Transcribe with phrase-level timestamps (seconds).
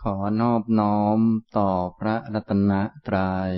[0.00, 1.18] ขอนอบน้อม
[1.56, 2.72] ต่อพระรัตน
[3.06, 3.54] ตรยัย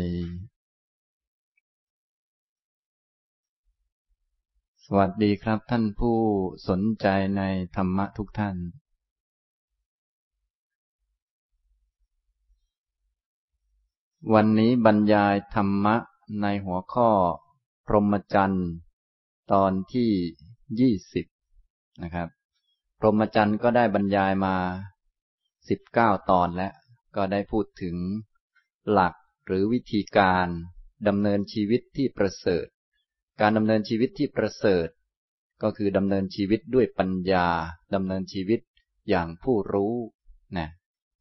[4.85, 6.19] สวัสดีครับท่านผู้
[6.69, 7.43] สนใจใน
[7.77, 8.57] ธรรมะทุกท่าน
[14.33, 15.97] วันนี้บรรยายธรรมะ
[16.43, 17.11] ในหัวข้อ
[17.87, 18.69] พรหมจรรย์
[19.53, 20.11] ตอนที่
[20.81, 21.27] ยี่สิบ
[22.03, 22.29] นะครับ
[22.99, 24.57] พรหมจรรย์ก็ได้บรรยายมา
[25.69, 26.73] สิบเก้าตอนแล้ว
[27.17, 27.97] ก็ได้พูดถึง
[28.91, 29.15] หลัก
[29.47, 30.47] หรือวิธีการ
[31.09, 32.67] ดำเนินชีวิตที่ประเสริฐ
[33.41, 34.89] การดำเนินชีวิตที่ประเสริฐ
[35.63, 37.49] ก็คือดำเนินชีวิตด้วยปัญญา
[37.95, 38.61] ดำเนินชีวิต
[39.09, 39.95] อย่างผู้รู้
[40.59, 40.69] นะ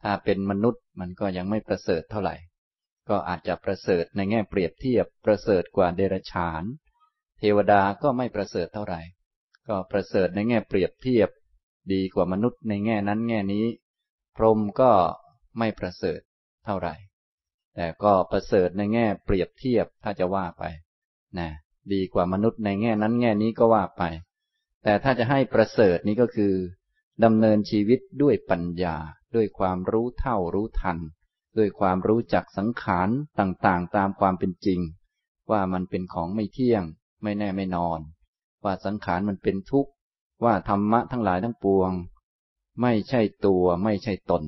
[0.03, 2.35] ถ้าเป็นมนุษย์มันก็ยังไม่ประเสริฐเท่าไหร่
[3.09, 6.63] ก็อาจจะประเสริฐในแง่เปรียบเทียบประเสริฐกว่าเดรัจฉาน
[7.39, 9.01] เทวดาก็ไม่ประเสริฐเท่าไหร่
[9.67, 11.29] ก็ประเสริฐในแง่เปรียบเทียบ
[11.93, 13.65] ดีกว่ามนุษย์ในแง่นั้นแง่นี้
[14.35, 14.91] พรหมก็
[15.57, 16.19] ไม่ประเสริฐ
[16.65, 16.95] เท่าไหร่
[17.75, 20.63] แต่ก็ประเสริฐในแง่เปรียบเทียบถ้าจะว่าไป
[21.39, 21.49] นะ
[21.93, 24.03] ดีกว่ามนุษย์ในแง่นั้นแง่นี้ก็ว่าไป
[24.83, 26.53] แต่ถ้าจะให้ประเสริฐนี้ก็คือ
[27.23, 28.95] ดำเนินชีวิตด้วยปัญญา
[29.35, 30.97] ด้วยความรู้เท่ารู้ทัน
[31.57, 34.79] ด้วยความรู้จักสังขารต่างๆ ตามความเป็นจริง
[35.51, 36.83] ว่ามันเป็นของไม่เที่ยง
[37.23, 37.99] ไม่แน่ไม่นอน
[38.63, 39.91] ว่าสังขารมันเป็นทุกข์
[40.43, 41.91] ว่าธรรมะทั้งหลายทั้งปวง
[42.81, 44.43] ไม่ใช่ตัวไม่ใช่ตน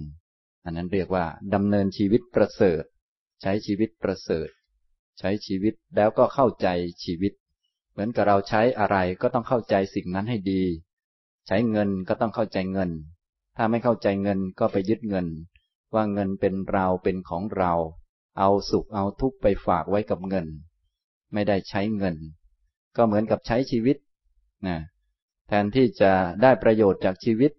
[0.64, 2.84] อันนั้นเรียกว่าดำเนินชีวิตประเสริฐ
[3.42, 4.50] ใช้ชีวิตประเสริฐ
[5.20, 6.68] ใช้ชีวิตแล้วก็เข้าใจ
[7.04, 7.34] ชีวิต
[7.92, 10.64] เหมือนกับเราใช้อะไรก็ต้องเข้าใจสิ่งนั้นให้ดี
[11.48, 12.92] ใช้เงินก็ต้องเข้าใจเงิน
[13.58, 15.28] ถ้าไม่เข้าใจเงินก็ไปยึดเงิน
[15.94, 17.74] ว่าเงินเป็นเราเป็นของเรา
[18.40, 20.48] เอาสุขเอาทุกข์ไปฝากไว้กับเงิน
[21.34, 22.16] ไม่ได้ใช้เงิน
[22.96, 23.98] ก็เหมือนกับใช้ชีวิต
[24.68, 24.78] นะ
[25.48, 27.52] แทนที่จะได้ประโยชน์จากชีวิต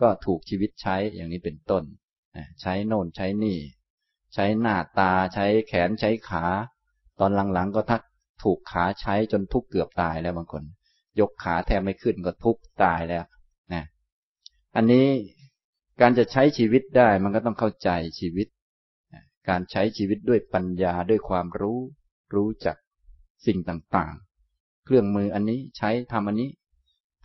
[0.00, 1.84] ก็ถูกชีวิตใช้อย่างนี้เป็นต้น
[2.60, 3.58] ใช้โน่นใช้นี่
[4.34, 6.44] ใช้หน้าตาใช้แขนใช้ขา
[7.20, 8.02] ตอนหลังๆก็ทัก
[8.42, 10.62] ถูกขาใช้จนทุกเกือบตายแล้วบางคน
[11.20, 13.24] ยกขาแทบไม่ขึ้นก็ทุกตายแล้ว
[13.72, 13.84] นะ
[14.76, 15.06] อันนี้
[16.00, 17.90] การจะใช้ชีวิตได้มันก็ต้องเข้าใจ
[18.20, 18.46] ชีวิต
[19.48, 21.78] การใช้ชีวิตด้วยปัญญาด้วยความรู้
[22.34, 22.76] รู้จัก
[23.46, 26.50] สิ่งต่างๆ เครื่องมืออันนี้ใช้ทำอันนี้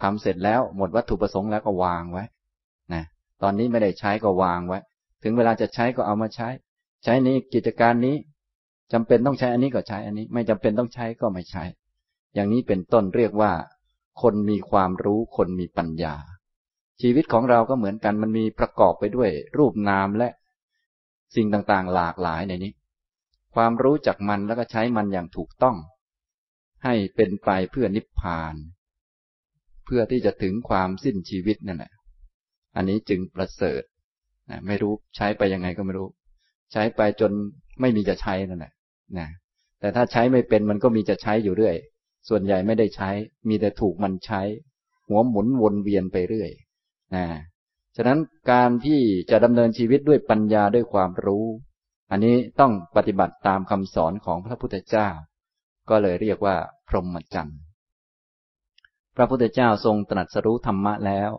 [0.01, 2.23] ทำเสร็จแล้วหมดวัตถุประสงค์แล้วก็วางไว้
[2.93, 3.03] นะ
[3.41, 4.79] ตอนนี้ไม่ได้ใช้ก็วางไว้
[5.23, 6.49] ถึงเวลาจะใช้ก็เอามาใช้
[7.03, 8.15] ใช้นี้กิจการนี้
[8.93, 11.63] จำเป็นต้องใช้อันนี้ก็ใช้อันนี้ ไม่จำเป็นต้องใช้ก็ไม่ใช้
[12.33, 13.51] อย่างนี้เป็นต้นเรียกว่า
[14.21, 16.15] คนมีความรู้คนมีปัญญา
[17.01, 20.29] ชีวิตของเราก็เหมือนกันมันมีประกอบไปด้วย รูปนามและ
[21.35, 22.73] สิ่งต่างๆ หลากหลายในนี้
[23.55, 25.77] ความรู้จักมันแล้วก็ใช้มันอย่างถูกต้อง
[26.83, 28.55] ให้เป็นไปเพื่อนิพพาน
[29.85, 31.91] เพื่อที่จะถึงความสิ้นชีวิตนั่นแหละ
[32.75, 33.81] อันนี้จึงประเสริฐ
[34.49, 36.07] นะไม่รู้ใช้ไปยังไงก็ไม่รู้
[36.71, 37.31] ใช้ไปจน
[37.81, 38.73] ไม่มีจะใช้นั่นแหละ
[39.17, 39.27] นะ
[39.79, 41.75] แต่ถ้าใช้ไม่เป็นมันก็มีจะใช้อยู่เรื่อย
[42.29, 43.09] ส่วนใหญ่ไม่ได้ใช้
[43.49, 44.41] มีแต่ถูกมันใช้
[45.07, 46.51] หัวหมุนวนเวียนไปเรื่อย
[47.15, 47.25] นะ
[47.95, 48.19] ฉะนั้น
[48.51, 51.45] การที่จะดำเนินชีวิตด้วยปัญญาด้วยความรู้
[52.11, 55.07] อันนี้ต้องปฏิบัติตามคำสอนของพระพุทธเจ้า
[55.89, 56.55] ก็เลยเรียกว่า
[56.87, 57.59] พรหมจรรย์
[59.15, 61.31] พระพุทธเจ้าทรงตรัสรู้ธรรมะแล้ว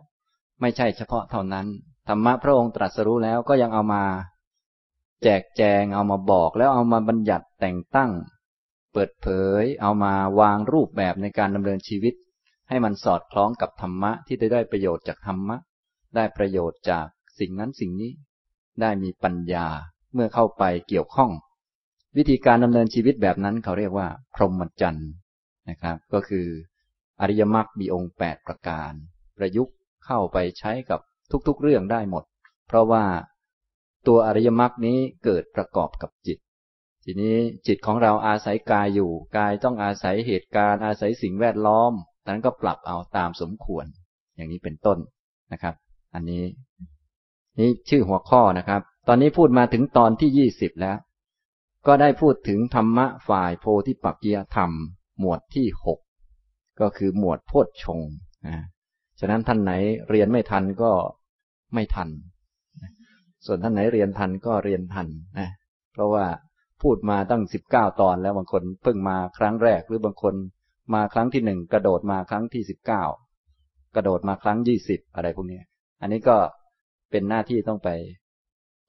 [0.63, 1.67] ไม่ใช่เฉพาะเท่านั้น
[2.07, 4.03] ธรรมะพระองค์ตรัสรู้แล้วก็ยังเอามา
[5.23, 8.11] แจกแจงเอามาบอกแล้วเอามาบัญญัติแต่งตั้ง
[8.93, 9.27] เปิดเผ
[9.61, 12.13] ย เอามาวางรูปแบบในการดำเนินชีวิต
[12.69, 15.57] ให้มันสอดคล้องกับธรรมะที่ได้ได้ประโยชน์จากธรรมะ
[16.15, 17.07] ได้ประโยชน์จาก
[17.39, 18.11] สิ่งนั้นสิ่งนี้
[18.81, 19.67] ได้มีปัญญา
[20.13, 21.31] เมื่อเข้าไปเกี่ยวข้อง
[22.17, 25.09] วิธีการดำเนินชีวิตแบบนั้นเขาเรียกว่า พรหมจรรย์
[25.69, 26.47] นะครับ ก็คือ
[27.21, 28.91] อริยมรรคมีองค์แปดประการ
[29.37, 29.75] ประยุกต์
[30.05, 30.99] เข้าไปใช้กับ
[31.47, 32.23] ทุกๆเรื่องได้หมด
[32.67, 33.05] เพราะว่า
[34.07, 36.37] ตัวอริยมรรคนี้เกิดประกอบกับจิต
[37.03, 37.35] ทีนี้
[37.67, 41.93] จิตของเราอาศัยกายอยู่ กายต้องอาศัยเหตุการณ์อาศัยสิ่งแวดล้อม
[42.27, 43.85] นั้นก็ปรับเอาตามสมควร
[44.35, 44.97] อย่างนี้เป็นต้น
[45.53, 45.75] นะครับ
[46.13, 46.43] อันนี้
[47.59, 50.97] นี่ชื่อหัวข้อนะครับ ตอนนี้พูดมาถึงตอนที่ยี่สิบแล้ว
[51.87, 54.71] ก็ได้พูดถึงธรรมะฝ่ายโพธิปักกียธรรม
[55.19, 55.99] หมวดที่หก
[56.81, 58.01] ก็คือหมวดโพชฌง
[58.47, 58.57] นะ
[59.19, 59.73] ฉะนั้นท่านไหน
[60.09, 60.91] เรียนไม่ทันก็
[61.73, 62.09] ไม่ทัน
[63.45, 65.07] ส่วนท่านไหนเรียนทันก็เรียนทัน
[65.39, 65.49] นะ
[65.93, 66.25] เพราะว่า
[66.81, 70.35] พูดมาตั้งสิบเก้าตอนแล้วบางคนเพิ่งมาครั้งแรกหรือบางคน
[70.93, 73.03] มาครั้งที่หนึ่งกระโดดมาครั้งที่สิบเก้า
[73.95, 75.61] กระโดดมาครั้งยี่สิบอะไรพวกนี้
[76.01, 76.37] อันนี้ก็
[77.11, 77.89] เป็นหน้าที่ต้องไป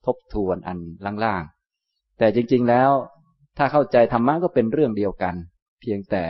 [0.05, 0.79] ทบทวนอัน
[1.25, 2.91] ล่างๆ แต่จริงๆแล้ว
[3.57, 5.35] ถ้าเข้าใจธรรมะก็เป็นเรื่องเดียวกัน
[5.81, 6.23] เพียงแต่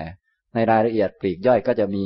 [0.53, 2.03] ในรายละเอียดปลีกย่อยก็จะมี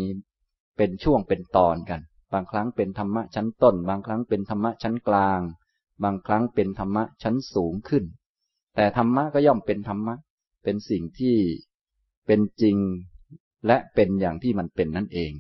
[0.80, 2.02] เป็นช่วงเป็นตอนกัน
[2.34, 5.42] บางครั้งเป็นธรรมะชั้นต้น บางครั้งเป็นธรรมะชั้นกลาง
[6.04, 8.04] บางครั้งเป็นธรรมะชั้นสูงขึ้น
[8.76, 10.16] แต่ธรรมะก็ย่อมเป็นธรรมะ
[10.64, 11.36] เป็นสิ่งที่
[12.28, 12.78] เป็นจริง
[13.68, 15.32] และเป็นอย่างที่มันเป็นนั่นเอง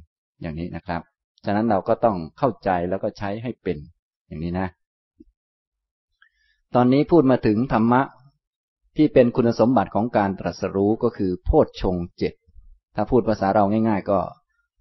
[0.41, 1.01] อย่างนี้นะครับ
[1.45, 3.77] ฉะนั้นเราก็ต้องเข้าใจแล้วก็ใช้ให้เป็น
[4.27, 4.68] อย่างนี้นะ
[6.75, 8.01] ตอนนี้พูดมาถึงธรรมะ
[8.97, 12.33] ที่เป็นคุณสมบัติของการตรัสรู้ก็คือโพชฌงเจ็ด
[12.95, 14.19] ถ้าพูดภาษาเราง่าย ๆ ก็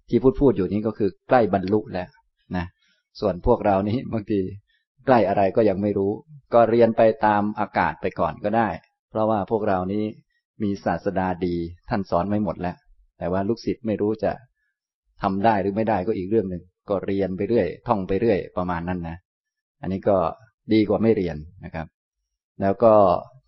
[0.09, 2.07] ที่พูดพูดอยู่นี้ก็คือใกล้บรรลุแล้ว
[2.55, 2.65] นะ
[3.19, 4.39] ส่วนพวกเรานี้บางที
[5.05, 6.11] ใกล้อะไรก็ยังไม่รู้
[6.53, 8.69] ก็เรียนไปตามอากาศไปก่อนก็ได้
[9.09, 10.03] เพราะว่าพวกเรานี้
[10.63, 11.55] มีศาสดาดี
[11.89, 12.75] ท่านสอนไม่หมดแล้ว
[13.17, 14.31] แต่ว่าลูกศิษย์ไม่รู้จะ
[15.21, 19.17] ทำได้หรือไม่ได้ก็อีกเรื่องหนึ่งก็เรียนไปเรื่อย ท่องไปเรื่อย ประมาณนั้นนะ
[19.81, 20.17] อันนี้ก็
[20.73, 21.87] ดีกว่าไม่เรียนนะครับ
[22.61, 22.93] แล้วก็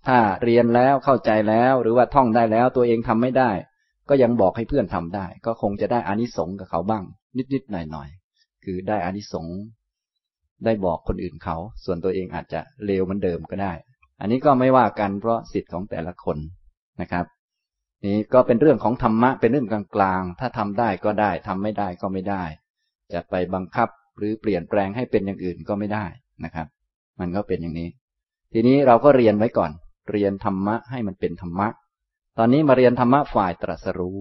[0.08, 3.52] ถ้าเรียนแล้วเข้าใจแล้ว หรือว่าท่องได้แล้วตัวเองทำไม่ได้
[4.10, 7.04] ก็ยังบอกให้เพื่อนทำได้ ก็คงจะได้อานิสงส์กับเขาบ้าง
[7.54, 9.58] นิดๆหน่อยๆคือได้อานิสงส์
[10.66, 13.74] ได้บอกคนอื่นเขา ส่วนตัวเองอาจจะเลวเหมือนเดิมก็ได้
[14.20, 16.38] อันนี้ก็ไม่ว่ากันเพราะสิทธิ์ของแต่ละคน
[17.02, 17.26] นะครับ
[18.06, 22.44] นี่ก็เป็นเรื่องของธรรมะเป็นเรื่องกลางๆ ถ้าทำได้ก็ได้ทำไม่ได้ก็ไม่ได้
[23.14, 26.06] จะไปบังคับหรือเปลี่ยนแปลงให้เป็นอย่างอื่นก็ไม่ได้
[26.46, 26.68] นะครับ
[27.20, 27.90] มันก็เป็นอย่างนี้
[28.54, 29.72] ทีนี้เราก็เรียนไว้ก่อน
[30.12, 31.68] เรียนธรรมะให้มันเป็นธรรมะ
[32.38, 34.20] ตอนนี้มาเรียนธรรมะฝ่ายตรัสรู้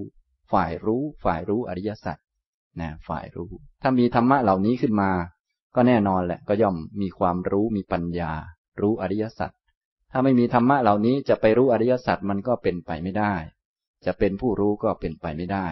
[0.52, 2.18] ฝ่ายรู้ ฝ่ายรู้อริยสัจ
[2.80, 3.50] นะฝ่ายรู้
[3.82, 5.10] ถ้ามีธรรมะเหล่านี้ขึ้นมา
[5.74, 8.32] ก็แน่นอนแหละ ก็ย่อมมีความรู้มีปัญญา
[8.80, 9.50] รู้อริยสัจ
[10.12, 13.34] ถ้าไม่มีธรรมะเหล่านี้จะไปรู้อริยสัจมันก็เป็นไปไม่ได้
[14.06, 15.66] จะเป็นผู้รู้ก็เป็นไปไม่ได้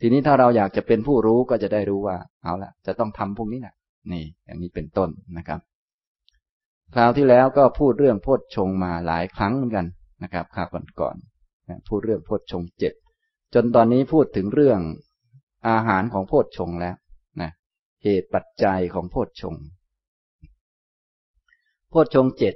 [0.00, 3.74] ทีนี้ถ้าเราอยากจะเป็นผู้รู้ก็จะได้รู้ว่า เอาละจะต้องทำพวกนี้นะ
[4.12, 5.60] นี่ อย่างนี้เป็นต้นนะครับ
[6.94, 9.86] คราวที่แล้วก็พูดเรื่องโพชฌงมาหลายครั้งเหมือนกัน
[10.22, 10.68] นะครับคราว
[11.00, 11.33] ก่อนๆ
[11.88, 12.94] พูดเรื่องโพชฌงเจ็ด
[13.54, 14.80] จนตอนนี้พูดถึงเรื่อง
[15.68, 16.96] อาหารของโพชฌงแล้ว
[17.40, 17.50] นะ
[18.02, 19.54] เหตุปัจจัยของโพชฌง
[21.90, 22.54] โพชฌงเจ็ด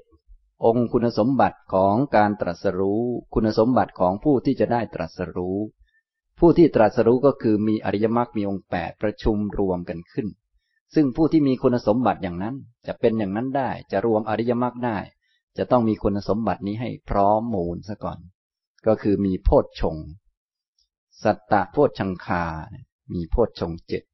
[0.64, 3.02] องค์คุณสมบัติของการตรัสรู้
[3.34, 5.58] คุณสมบัติของผู้ที่จะได้ตรัสรู้
[6.38, 10.26] ผู้ที่ตรัสรู้ก็คือมีอริยมรรคมีองค์แปดประชุมรวมกันขึ้น
[10.94, 12.54] ซึ่งผู้ที่มีคุณสมบัติอย่างนั้น
[12.86, 14.98] จะเป็นอย่างนั้นได้ จะรวมอริยมรรคได้
[15.58, 18.18] จะต้องมีคุณสมบัตินี้ให้พร้อมมูลซะก่อน
[18.86, 19.96] ก็คือมีโพชฌง
[21.22, 22.44] สัตตะโพชฌังคา
[23.12, 24.04] มีโพชฌงเจ็ด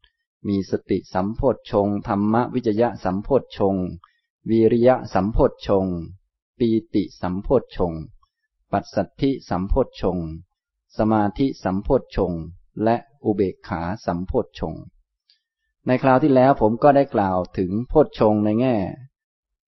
[0.49, 3.77] มีสติสัมโพชฌงธรรมวิจยะสัมโพชฌง
[4.51, 5.87] วิริยะสัมโพชฌง
[6.59, 7.93] ปีติสัมโพชฌง
[8.73, 10.19] ปัสสัทธิสัมโพชฌง
[10.97, 12.33] สมาธิสัมโพชฌง
[12.83, 14.75] และอุเบกขาสัมโพชฌง
[15.87, 18.77] ในคราวที่แล้วผมก็ได้กล่าวถึงโพชฌงในแง่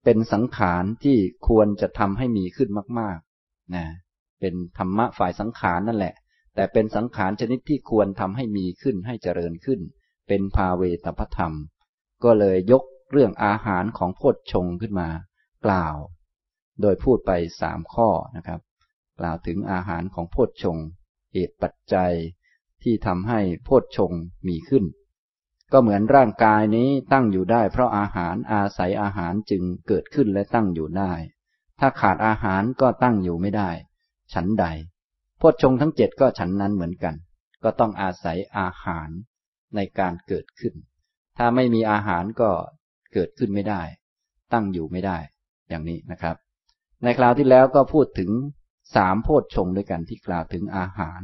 [0.04, 1.16] เป็นสังขารที่
[1.48, 3.86] ควรจะทำให้มีขึ้นมากๆนะ
[4.40, 6.14] เป็นธรรมะฝ่ายสังขารนั่นแหละ
[6.54, 9.80] แต่เป็นสังขารชนิดที่ควรทำให้มีขึ้นให้เจริญขึ้น
[10.28, 11.52] เป็นภาเวตพธรรม
[12.24, 15.08] ก็เลยยกเรื่องอาหารของโพชฌงขึ้นมา
[15.66, 15.96] กล่าว
[16.80, 17.30] โดยพูดไป
[17.60, 18.60] สามข้อนะครับ
[19.18, 20.78] กล่าวถึงอาหารของโพชฌง
[21.32, 22.12] เหตุปัจจัย
[22.82, 24.12] ที่ทำให้โพชฌง
[24.48, 24.84] มีขึ้น
[25.72, 31.12] ก็เหมือนร่างกายนี้ตั้งอยู่ได้ เพราะอาหารอาศัยอาหารจึงเกิดขึ้นและตั้งอยู่ได้
[31.78, 33.70] ถ้าขาดอาหารก็ตั้งอยู่ไม่ได้
[34.34, 34.66] ฉันใด
[35.38, 37.14] โพชฌงทั้งเจ็ดก็ฉันนั้นเหมือนกัน
[37.64, 39.08] ก็ต้องอาศัยอาหาร
[39.76, 40.74] ในการเกิดขึ้น
[41.38, 42.50] ถ้าไม่มีอาหารก็
[43.12, 43.82] เกิดขึ้นไม่ได้
[44.52, 45.18] ตั้งอยู่ไม่ได้
[45.68, 46.36] อย่างนี้นะครับ
[47.02, 48.30] ในคราวที่แล้วก็พูดถึง
[48.96, 51.22] สามโพชฌงด้วยกันที่กล่าวถึงอาหาร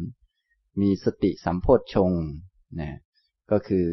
[0.81, 2.13] มีสติสัมโพชฌง
[2.81, 2.99] นะ
[3.51, 3.87] ก็คือ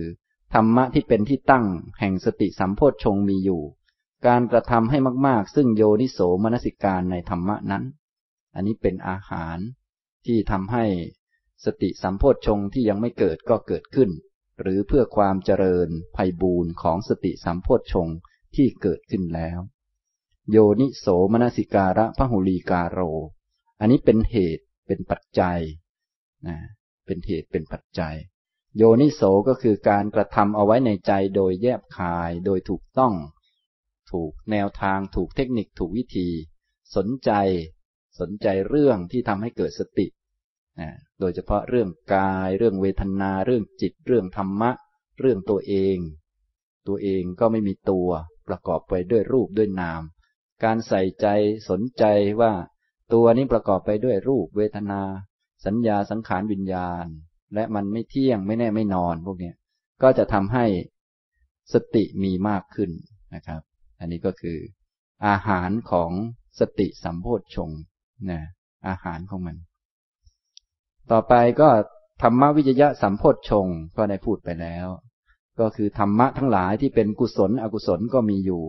[0.54, 1.66] ธรรมะที่เป็นที่ตั้ง
[2.00, 3.62] แห่งสติสัมโพชฌงมีอยู่
[4.28, 4.98] การกระทำให้
[5.28, 7.84] มาก ๆ ซึ่งโยนิโสมนสิการในธรรมะนั้น
[8.56, 9.58] อันนี้เป็นอาหาร
[10.26, 10.86] ที่ทำให้
[11.66, 14.10] สติสัมโพชฌงที่ยังไม่เกิดก็เกิดขึ้น
[14.62, 18.08] หรือเพื่อความเจริญภัยบูรณ์ของสติสัมโพชฌง
[18.56, 19.60] ที่เกิดขึ้นแล้ว
[20.52, 23.00] โยนิโสมนสิการะพหุลีกาโร
[23.80, 25.60] อันนี้เป็นเหตุเป็นปัจจัย
[26.48, 26.58] นะ
[27.06, 28.16] เป็นเหตุเป็นปัจจัย
[28.78, 33.14] โยนิโสก็คือการกระทำเอาไว้ในใจโดยแยบคายโดยถูกต้อง
[34.12, 36.30] ถูกแนวทางถูกเทคนิคถูกวิธี
[36.96, 37.32] สนใจ
[38.20, 40.08] สนใจเรื่องที่ทำให้เกิดสติ
[41.20, 44.72] โดยเฉพาะเรื่องกาย เรื่องเวทนา เรื่องจิต เรื่องธรรมะ
[45.20, 45.98] เรื่องตัวเอง
[46.88, 48.10] ตัวเองก็ไม่มีตัว
[48.48, 50.02] ประกอบไปด้วยรูปด้วยนาม
[50.64, 51.28] การใส่ใจ
[51.70, 52.04] สนใจ
[52.42, 52.54] ว่า
[53.14, 55.02] ตัวนี้ประกอบไปด้วยรูปเวทนา
[55.66, 57.06] สัญญาสังขารวิญญาณ
[57.54, 59.54] และมันไม่เที่ยงไม่แน่ไม่นอนพวกนี้
[60.02, 60.66] ก็จะทำให้
[61.74, 62.92] สติมีมากขึ้น
[63.36, 63.62] นะครับ
[64.00, 64.58] อันนี้ก็คือ
[65.28, 66.12] อาหารของ
[66.60, 67.72] สติสัมโพชฌง
[68.30, 68.42] นะ
[68.88, 69.56] อาหารของมัน
[71.12, 71.70] ต่อไปก็
[72.22, 74.88] ธรรมวิจยะสัมโพชฌงก็ได้พูดไปแล้ว
[75.60, 78.64] ก็คือธรรมะทั้งหลายที่เป็นกุศลอกุศลก็มีอยู่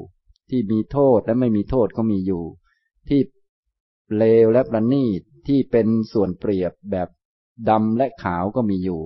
[0.51, 2.43] ที่มีโทษและไม่มีโทษก็มีอยู่
[3.09, 3.21] ที่
[4.17, 7.09] เลวและประณีตที่เป็นส่วนเปรียบแบบ
[7.69, 9.01] ดำและขาวก็มีอยู่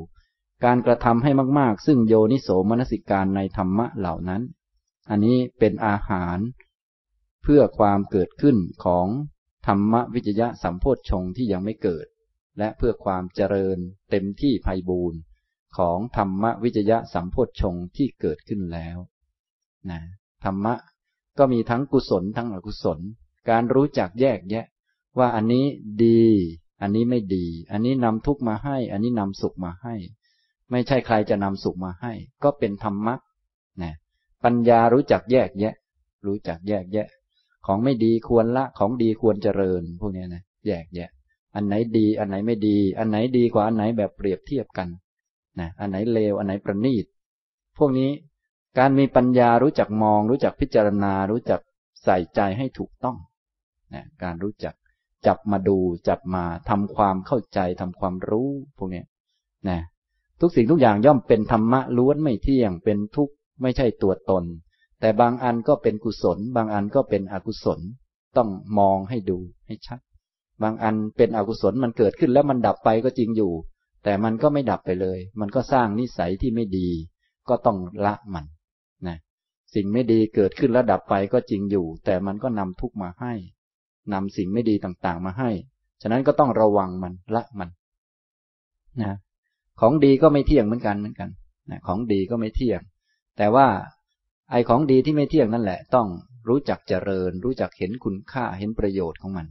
[0.64, 4.42] การกระทำให้มาก ๆ ซึ่งโยนิโสมนสิการในธรรมะเหล่านั้น
[5.10, 6.38] อันนี้เป็นอาหาร
[7.42, 9.06] เพื่อความเกิดขึ้นของ
[9.66, 12.06] ธรรมวิจยะสัมโพชฌงที่ยังไม่เกิด
[12.58, 13.78] และเพื่อความเจริญ
[14.10, 15.18] เต็มที่ภัยบูรณ์
[15.76, 18.96] ของธรรมวิจยะสัมโพชฌงที่เกิดขึ้นแล้ว
[19.90, 20.00] นะ
[20.44, 20.74] ธรรมะ
[21.38, 22.98] ก็มีทั้งกุศลทั้งอกุศล
[23.50, 24.66] การรู้จักแยกแยะ
[25.18, 25.66] ว่าอันนี้
[26.04, 26.24] ดี
[26.80, 29.94] อันนี้ไม่ดี อันนี้นำทุกมาให้ อันนี้นำสุขมาให้
[30.70, 33.14] ไม่ใช่ใครจะนำสุขมาให้ ก็เป็นธรรมะ
[33.82, 33.94] นะ
[34.44, 35.74] ปัญญารู้จักแยกแยะ
[36.26, 37.06] รู้จักแยกแยะ
[37.66, 41.10] ของไม่ดีควรละของดีควรเจริญ พวกนี้นะแยกแยะ
[41.54, 44.88] อันไหนดีอันไหนไม่ดี อันไหนดีกว่าอันไหนแบบเปรียบเทียบกัน
[45.60, 47.04] นะอันไหนเลวอันไหนประณีต
[47.78, 48.10] พวกนี้
[48.78, 51.60] การมีปัญญารู้จักมอง รู้จักพิจารณา รู้จัก
[52.04, 53.16] ใส่ใจให้ถูกต้อง
[53.94, 54.74] นะการรู้จัก
[55.26, 55.78] จับมาดู
[56.08, 59.02] จับมาทำความเข้าใจทำความรู้พวกนี้
[59.68, 59.78] นะ
[60.40, 64.44] ทุกสิ่งทุกอย่างย่อมเป็นธรรมะล้วนไม่เที่ยงเป็นทุกข์ไม่ใช่ตัวตน
[65.04, 67.80] แต่บางอันก็เป็นกุศล บางอันก็เป็นอกุศล
[68.36, 70.00] ต้องมองให้ดูให้ชัด
[70.62, 73.52] บางอันเป็นอกุศลมันเกิดขึ้นแล้วมันดับไปก็จริงอยู่
[74.04, 76.88] แต่มันก็ไม่ดับไปเลย มันก็สร้างนิสัยที่ไม่ดี
[77.48, 78.44] ก็ต้องละมัน
[79.06, 79.16] นะ
[79.74, 83.32] สิ่งไม่ดีเกิดขึ้นแล้วดับไปก็จริงอยู่ แต่มันก็นำทุกมาให้
[84.12, 85.50] นำสิ่งไม่ดีต่างๆ มาให้
[86.02, 87.68] ฉะนั้นก็ต้องระวังมันละมัน
[89.02, 89.12] นะ
[89.80, 91.30] ของดีก็ไม่เที่ยงเหมือนกันเหมือนกัน
[91.70, 92.80] นะของดีก็ไม่เที่ยง
[93.38, 93.66] แต่ว่า
[94.50, 96.08] ไอของดีที่ไม่เที่ยงนั่นแหละ ต้อง
[96.48, 99.46] รู้จักเจริญ รู้จักเห็นคุณค่าเห็นประโยชน์ของมัน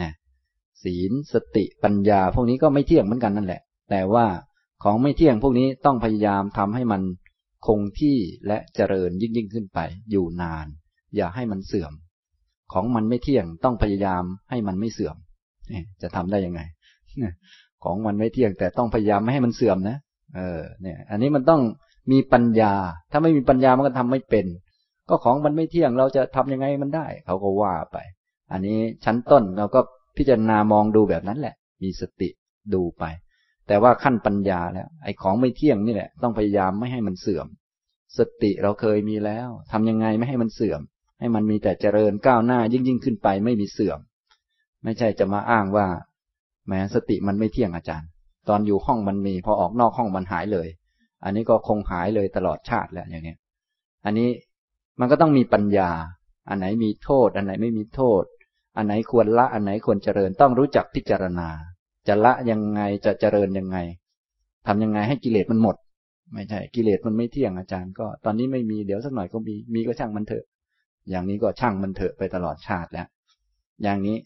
[0.00, 0.12] นะ
[0.82, 4.26] ศีลสติปัญญา พวกนี้ก็ไม่เที่ยงเหมือนกันนั่นแหละ แต่ว่า
[4.82, 7.02] ของไม่เที่ยงพวกนี้ต้องพยายามทำให้มัน
[7.66, 9.78] คงที่และเจริญยิ่งยิ่งขึ้นไป
[10.10, 10.66] อยู่นาน
[11.16, 11.92] อย่าให้มันเสื่อม
[12.72, 15.16] ของมันไม่เที่ยงต้องพยายามให้มันไม่เสื่อม
[16.02, 16.60] จะทำได้ยังไง
[17.84, 19.96] ของมันไม่เที่ยงแต่ต้องพยายามไม่ให้มันเสื่อมนะ
[20.36, 21.60] เออเนี่ย อันนี้มันต้อง
[22.10, 22.74] มีปัญญา
[23.10, 24.46] ถ้าไม่มีปัญญามันก็ทำไม่เป็น
[25.08, 27.96] ก็ของมันไม่เที่ยงเราจะทำยังไงมันได้ เขาก็ว่าไป
[28.52, 29.80] อันนี้ชั้นต้นเราก็
[30.16, 32.28] พิจารณามองดูแบบนั้นแหละ มีสติ
[32.74, 33.04] ดูไป
[33.68, 37.46] แต่ว่าขั้นปัญญาแล้ว ไอ้ของไม่เที่ยงนี่แหละ ต้องพยายามไม่ให้มันเสื่อม
[38.18, 40.80] สติเราเคยมีแล้วทำยังไงไม่ให้มันเสื่อม
[41.20, 43.98] ให้มันมีแต่เจริญก้าวหน้ายิ่งยิ่งขึ้นไปไม่มีเสื่อม
[44.84, 45.86] ไม่ใช่จะมาอ้างว่า
[46.68, 48.08] แม้สติมันไม่เที่ยงอาจารย์
[48.48, 50.68] ตอนอยู่ห้องมันมี พอออกนอกห้องมันหายเลย
[51.24, 53.36] อันนี้ก็คงหายเลยตลอดชาติแล้วอย่างนี้
[54.04, 54.28] อันนี้
[55.00, 55.90] มันก็ต้องมีปัญญา
[56.48, 58.24] อันไหนมีโทษ อันไหนไม่มีโทษ
[58.76, 61.48] อันไหนควรละ อันไหนควรเจริญต้องรู้จักพิจารณา
[62.08, 63.78] จะละยังไงจะเจริญยังไง
[64.66, 65.76] ทำยังไงให้กิเลสมันหมด
[66.34, 70.44] ไม่ใช่กิเลสมันไม่เที่ยงอาจารย์ก็ ตอนนี้ไม่มีเดี๋ยวสักหน่อยก็มีมีก็ช่างมันเถอะ
[71.10, 73.06] อย่างนี้ก็ช่างมันเถอะไปตลอดชาติแล้ว
[73.82, 74.16] อย่างนี้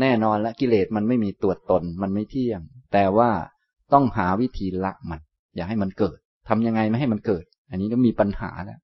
[0.00, 2.60] แน่นอนละกิเลสมันไม่มีตัวตนมันไม่เที่ยง
[2.92, 3.30] แต่ว่า
[3.92, 5.20] ต้องหาวิธีละมัน
[5.54, 8.80] อย่าให้มันเกิด ทำยังไงไม่ให้มันเกิด อันนี้ก็มีปัญหาแล้ว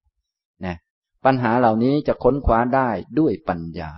[0.67, 0.77] นะ
[1.25, 2.89] ปัญหาเหล่านี้จะค้นคว้าได้
[3.19, 3.91] ด้วยปัญญา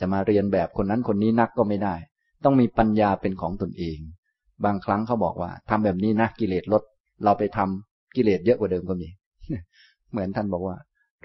[0.00, 1.94] จะมาเรียนแบบคนนั้นคนนี้นักก็ไม่ได้
[2.44, 3.98] ต้องมีปัญญาเป็นของตนเอง
[4.64, 6.82] บางครั้งเขาบอกว่าทำแบบนี้นะกิเลสลด
[7.24, 9.08] เราไปทำกิเลสเยอะกว่าเดิมก็มี
[10.10, 10.76] เหมือนท่านบอกว่า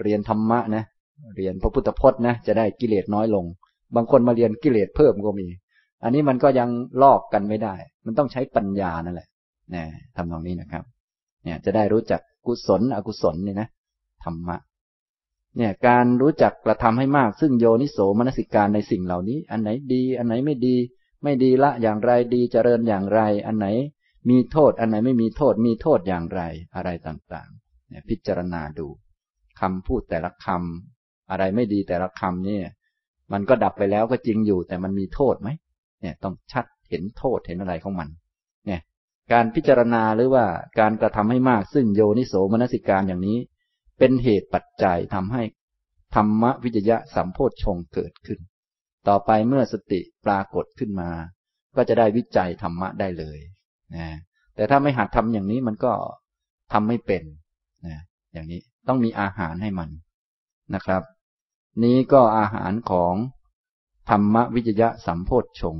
[0.02, 0.84] เรียนธรรมะนะ
[1.36, 3.44] เรียนพระพุทธพจน์นะ จะได้กิเลสน้อยลง
[3.96, 5.46] บางคนมาเรียนกิเลสเพิ่มก็มี
[6.04, 6.68] อันนี้มันก็ยัง
[7.02, 7.74] ลอกกันไม่ได้
[8.06, 9.28] มันต้องใช้ปัญญานั่นแหละ
[9.74, 9.84] นะ
[10.16, 10.84] ทำตรงนี้นะครับ
[11.44, 13.68] เนี่ยจะได้รู้จักกุศลอกุศลเนี่ยนะ
[14.24, 14.56] ธรรมะ
[15.56, 20.76] เนี่ยการรู้จักกระทำให้มาก ซึ่งโยนิโสมนสิการในสิ่งเหล่านี้ อันไหนดีอันไหนไม่ดี
[21.22, 23.66] ไม่ดีละอย่างไรดีเจริญอย่างไร อันไหน
[24.30, 26.40] มีโทษ อันไหนไม่มีโทษ มีโทษอย่างไร
[26.74, 28.86] อะไรต่างๆเนี่ยพิจารณาดู
[29.60, 32.64] คำพูดแต่ละคำอะไรไม่ดีแต่ละคำเนี่ย
[33.32, 35.48] มันก็ดับไปแล้วก็จริงอยู่ แต่มันมีโทษไหม
[36.00, 38.08] เนี่ยต้องชัดเห็นโทษเห็นอะไรของมัน
[39.32, 40.46] การพิจารณาหรือว่า
[40.80, 43.38] การกระทำให้มากซึ่งโยนิโสมนสิการอย่างนี้
[43.98, 45.42] เป็นเหตุปัจจัยทำให้
[46.14, 48.40] ธรรมวิจยะสัมโพชงเกิดขึ้น
[49.08, 51.10] ต่อไปเมื่อสติปรากฏขึ้นมา
[51.76, 53.38] ก็จะได้วิจัยธรรมะได้เลย
[53.94, 54.06] นะ
[54.54, 55.92] แต่ถ้าไม่หัดทำอย่างนี้มันก็
[56.72, 57.22] ทำไม่เป็น
[57.86, 57.96] นะ
[58.32, 59.90] อย่างนี้ต้องมีอาหารให้มัน
[60.74, 61.02] นะครับ
[61.84, 63.14] นี้ก็อาหารของ
[64.10, 65.76] ธรรมวิจยะสัมโพธชง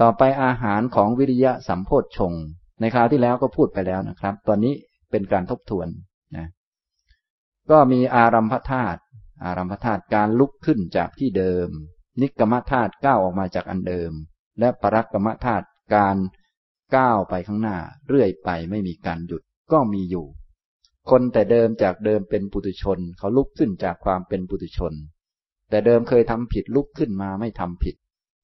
[0.00, 2.32] ต่อไปอาหารของวิริยะสัมโพธชง
[2.80, 4.74] ในคราวที่แล้วก็พูดไปแล้วนะครับ ตอนนี้
[5.10, 5.88] เป็นการทบทวน
[6.36, 6.46] นะ
[7.70, 9.00] ก็มีอารัมพธาตุ
[9.44, 11.68] อารัมพธาตุการลุกขึ้นจากที่เดิม
[12.20, 14.12] นิกรรมธาตุก้าวออกมาจากอันเดิม
[14.60, 16.16] และปรักกรรมธาตุการ
[16.96, 17.76] ก้าวไปข้างหน้า
[18.08, 20.26] เรื่อยไปไม่มีการหยุดก็มีอยู่
[21.10, 24.92] คนแต่เดิมจากเดิมเป็นปุถุชน เขาลุกขึ้นจากความเป็นปุถุชน
[25.70, 27.96] แต่เดิมเคยทำผิดลุกขึ้นมาไม่ทำผิด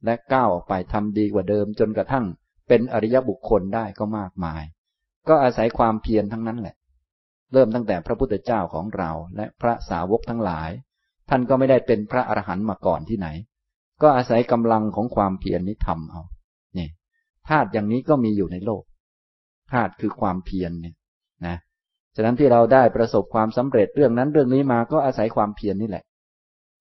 [0.04, 2.24] และก้าวออกไปทำดีกว่าเดิม จนกระทั่ง
[2.68, 4.62] เป็นอริยบุคคลได้ก็มากมาย
[5.28, 6.76] ก็อาศัยความเพียรทั้งนั้นแหละ
[7.52, 10.70] เริ่มตั้งแต่พระพุทธเจ้าของเราและพระสาวกทั้งหลาย
[11.30, 13.28] ท่านก็ไม่ได้เป็นพระอรหันต์มาก่อนที่ไหน
[14.02, 16.22] ก็อาศัยกำลังของความเพียรนี้ทำเอา
[16.78, 16.88] นี่
[17.48, 18.82] ธาตุอย่างนี้ก็มีอยู่ในโลก
[19.72, 20.94] ธาตุคือความเพียรเนี่ย
[21.46, 21.56] นะ
[22.16, 26.04] ฉะนั้นที่เราได้ประสบความสำเร็จเรื่องนั้นเรื่องนี้มาก็อาศัยความเพียรนนี่แหละ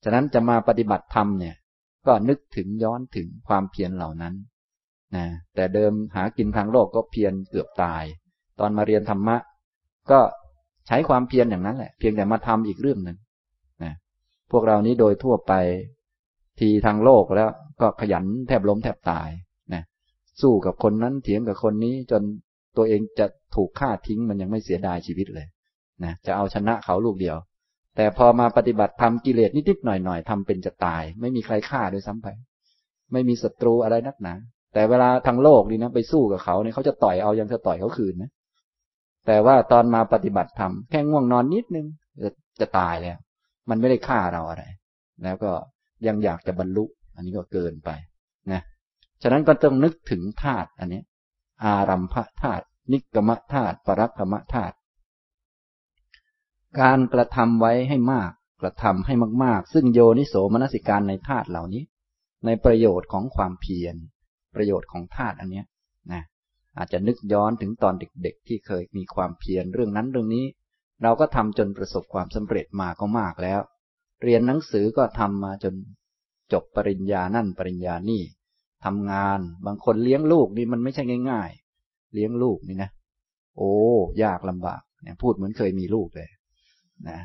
[0.03, 1.56] ฉะนั้นจะมาปฏิบัติธรรมเนี่ย
[2.08, 4.34] ก็นึกถึงย้อนถึงความเพียรเหล่านั้น
[5.16, 8.04] นะแต่เดิมหากินทางโลกก็เพียรเกือบตาย
[8.60, 9.38] ตอนมาเรียนธรรมะ
[10.12, 10.20] ก็
[10.88, 13.18] ใช้ความเพียรอย่างนั้นแหละ เพียงแต่มาทำอีกเรื่องหนึ่ง
[13.84, 13.94] นะ
[14.52, 15.54] พวกเรานี้โดยทั่วไป
[16.60, 17.50] ทีทางโลกแล้ว
[17.82, 19.30] ก็ขยันแทบล้มแทบตาย
[19.74, 19.84] นะ
[20.42, 22.24] สู้กับคนนั้นเถียงกับคนนี้จน
[22.78, 25.48] ตัวเองจะถูกฆ่าทิ้งมันยังไม่เสียดายชีวิตเลย
[26.04, 27.38] นะจะเอาชนะเขาลูกเดียว
[27.96, 32.28] แต่พอมาปฏิบัติทำกิเลสนิดๆหน่อยๆทำเป็นจะตาย ไม่มีใครฆ่าด้วยซ้ำไป
[33.12, 34.34] ไม่มีศัตรูอะไรนักหนา
[34.74, 38.32] แต่เวลาทางโลกนี่นะไปสู้กับเขาเนี่ยเขาจะต่อยเอายังจะต่อยเขาคืนนะ
[39.28, 41.88] แต่ว่าตอนมาปฏิบัติธรรมแค่ง่วงนอนนิดนึง
[42.24, 43.18] จะจะตายแล้ว
[43.70, 44.64] มันไม่ได้ฆ่าเราอะไร
[45.24, 45.52] แล้วก็
[46.08, 46.86] ยังอยากจะบรรลุ
[47.16, 47.90] อันนี้ก็เกินไป
[48.52, 48.62] นะ
[49.22, 51.02] ฉะนั้นก็ต้องนึกถึงธาตุอันนี้
[51.64, 54.76] อารัมภธาตุนิกรรมธาตุปรักรรมธาตุ
[56.82, 59.13] การกระทำไว้ให้มาก กระทำให้
[59.44, 61.84] มากๆ ซึ่งโยนิโสมนสิการในธาตุเหล่านี้
[62.46, 63.96] ในประโยชน์ของความเพียร
[64.56, 65.63] ประโยชน์ของธาตุอันนี้
[66.12, 66.24] นะ
[66.77, 70.46] อาจจะนึกย้อนถึงตอนเด็ก ๆ ที่เคยมีความเพียรเรื่องนั้นเรื่องนี้
[71.03, 73.60] เราก็ทำจนประสบความสำเร็จมาก็มากแล้ว
[74.24, 75.74] เรียนหนังสือก็ทำมาจน
[76.53, 78.22] จบปริญญานั่นปริญญานี่
[78.86, 81.50] ทำงานบางคนเลี้ยงลูกนี่มันไม่ใช่ง่าย
[81.82, 82.89] ๆ เลี้ยงลูกนี่นะ
[83.58, 83.74] โอ้
[84.24, 86.30] ยากลำบากเนี่ยพูดเหมือนเคยมีลูกเลย
[87.10, 87.20] นะ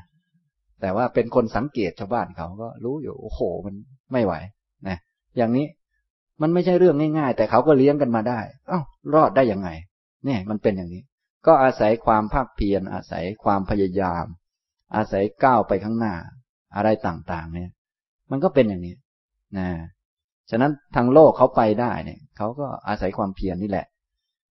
[0.81, 3.75] แต่ว่าเป็นคนสังเกตชาวบ้านเขาก็รู้อยู่โอ้โหมัน
[4.13, 4.35] ไม่ไหว
[4.89, 4.99] นะ
[5.37, 5.67] อย่างนี้
[6.43, 8.81] มันไม่ใช่เรื่องง่าย ๆ แต่เขาก็เลี้ยงกันมาได้ เอ้า
[9.15, 9.69] รอดได้ยังไง
[10.25, 11.03] เนี่ยมันเป็นอย่างนี้
[11.47, 14.25] ก็อาศัยความภาคเพียรอาศัยความพยายาม
[14.97, 16.15] อาศัยก้าวไปข้างหน้า
[16.77, 17.71] อะไรต่างๆ เนี่ย
[18.31, 18.95] มันก็เป็นอย่างนี้
[19.59, 19.69] นะ
[20.51, 23.87] ฉะนั้นทางโลกเขาไปได้เนี่ยเขาก็อาศัยความเพียรนนี่แหละ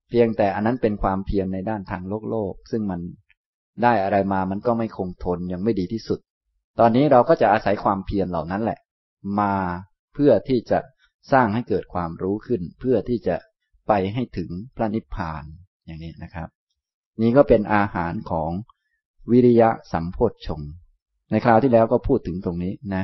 [0.09, 2.99] เพียงแต่อันนั้นเป็นความเพียรในด้านทางโลกโลก ซึ่งมัน
[3.83, 6.19] ได้อะไรมามันก็ไม่คงทนยังไม่ดีที่สุด
[6.79, 8.79] ตอนนี้เราก็จะอาศัยความเพียรเหล่านั้นแหละ
[9.39, 9.53] มา
[10.13, 10.79] เพื่อที่จะ
[11.31, 13.35] สร้างให้เกิดความรู้ขึ้น เพื่อที่จะ
[13.87, 15.43] ไปให้ถึงพระนิพพาน
[15.85, 16.47] อย่างนี้นะครับ
[17.21, 18.51] นี่ก็เป็นอาหารของ
[19.31, 20.61] วิริยะสัมโพชฌง
[21.31, 23.03] ในคราวที่แล้วก็พูดถึงตรงนี้นะ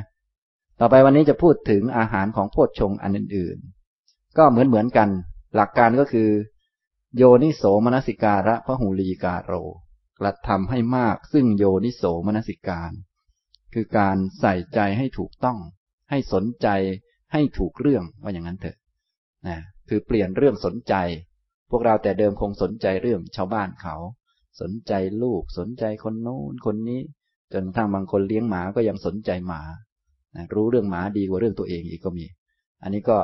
[0.80, 5.10] ต่อไปวันนี้จะพูดถึงอาหารของโพชฌงอันอื่นๆ ก็เหมือนเหมือนกัน
[5.56, 6.30] หลักการก็คือ
[7.18, 9.54] โยนิโสมนสิการะพระหูลีกาโร
[10.26, 12.92] ระทำให้มากซึ่งโยนิโสมนสิการ
[13.74, 15.58] คือการใส่ใจให้ถูกต้อง
[16.10, 16.68] ให้สนใจ
[17.34, 18.78] ให้ถูกเรื่องว่าอย่างนั้นเถอะ
[19.48, 19.58] นะ
[19.90, 20.96] คือเปลี่ยนเรื่องสนใจ
[21.70, 23.96] พวกเราแต่เดิมคงสนใจเรื่องชาวบ้านเขา
[24.62, 27.02] สนใจลูกสนใจคนโน้นคนนี้
[27.54, 29.62] จนทั้งบางคนเลี้ยงหมาก็ยังสนใจหมา
[30.36, 32.26] นะรู้เรื่องหมาดีกว่าเรื่องตัวเองอีกก็มี
[32.84, 33.18] อันนี้ก็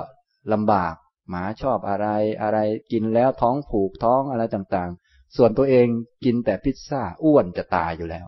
[0.53, 0.93] ลำบาก
[1.29, 2.07] หมาชอบอะไร
[2.41, 2.57] อะไร
[2.91, 5.87] กินแล้วท้องผูกท้องอะไรต่างๆ ส่วนตัวเอง
[6.25, 8.27] กินแต่พิซซ่าอ้วนจะตายอยู่แล้ว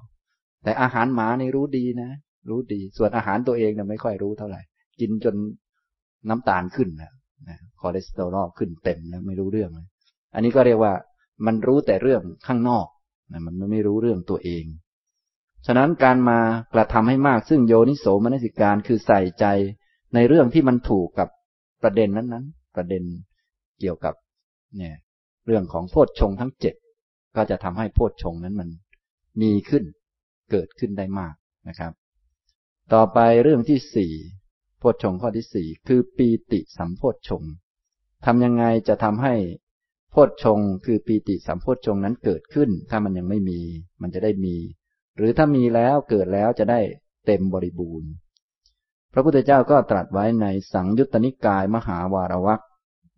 [0.64, 2.10] แต่อาหารหมานี่รู้ดีนะ
[2.50, 4.62] รู้ดี ส่วนอาหารตัวเองเนี่ยไม่ค่อยรู้เท่าไหร่
[5.00, 5.36] กินจน
[6.30, 7.12] น้ำตาลขึ้นนะ
[7.80, 9.88] คอเลสเตอรอลขึ้นเต็มแล้วไม่รู้เรื่องเลย
[10.34, 10.94] อันนี้ก็เรียกว่า
[11.46, 12.88] มันรู้แต่เรื่องข้างนอก
[13.32, 14.66] นะมันไม่รู้เรื่องตัวเอง
[15.66, 16.40] ฉะนั้นการมา
[16.74, 19.46] กระทำให้มากซึ่งโยนิโสมนสิการคือใส่ใจ
[20.16, 21.30] ในเรื่องที่มันถูกกับ
[21.84, 23.04] ประเด็นนั้นๆ ประเด็น
[23.80, 24.14] เกี่ยวกับ
[24.78, 24.96] เนี่ย
[25.48, 26.76] เรื่องของโพชฌงทั้งเจ็ด
[27.36, 28.70] ก็จะทำให้โพชฌงนั้นมัน
[29.42, 29.84] มีขึ้น
[30.52, 31.36] เกิดขึ้นได้มาก
[31.68, 31.92] นะครับ
[32.94, 34.14] ต่อไปเรื่องที่สี่
[34.80, 37.44] โพชฌงข้อที่สี่คือปีติสัมโพชฌง
[38.26, 39.36] ทำยังไงจะทำให้
[40.12, 43.60] โพชฌงคือปีติสัมโพชฌงนั้นเกิดขึ้น ถ้ามันยังไม่มี
[44.02, 44.56] มันจะได้มี
[45.18, 46.80] หรือถ้ามีแล้วเกิดแล้วจะได้
[47.26, 48.10] เต็มบริบูรณ์
[49.14, 52.62] พระพุทธเจ้าก็ตรัสไว้ในสังยุตตนิกายมหาวารวัก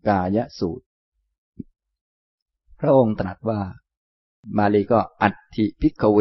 [0.09, 0.85] กายสูตร
[2.79, 3.61] พระองค์ตรัสว่า
[4.57, 6.19] บาลีก็อัตถิพิกเว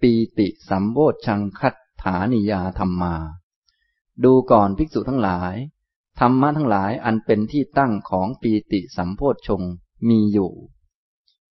[0.00, 3.14] ปีติสัมโบชังคัตฐานิยาธรรมมา
[4.24, 5.54] ดูก่อนภิกษุทั้งหลาย
[6.20, 9.62] ธรรมะทั้งหลายอันเป็นที่ตั้งของปีติสัมโพชง
[10.08, 10.52] มีอยู่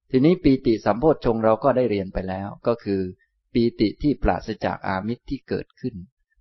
[0.10, 3.02] ทีนี้ปีติสัมโพชงเราก็ได้เรียนไปแล้ว ก็คือ
[3.54, 5.96] ปีติที่ปราศจากอามิตรที่เกิดขึ้น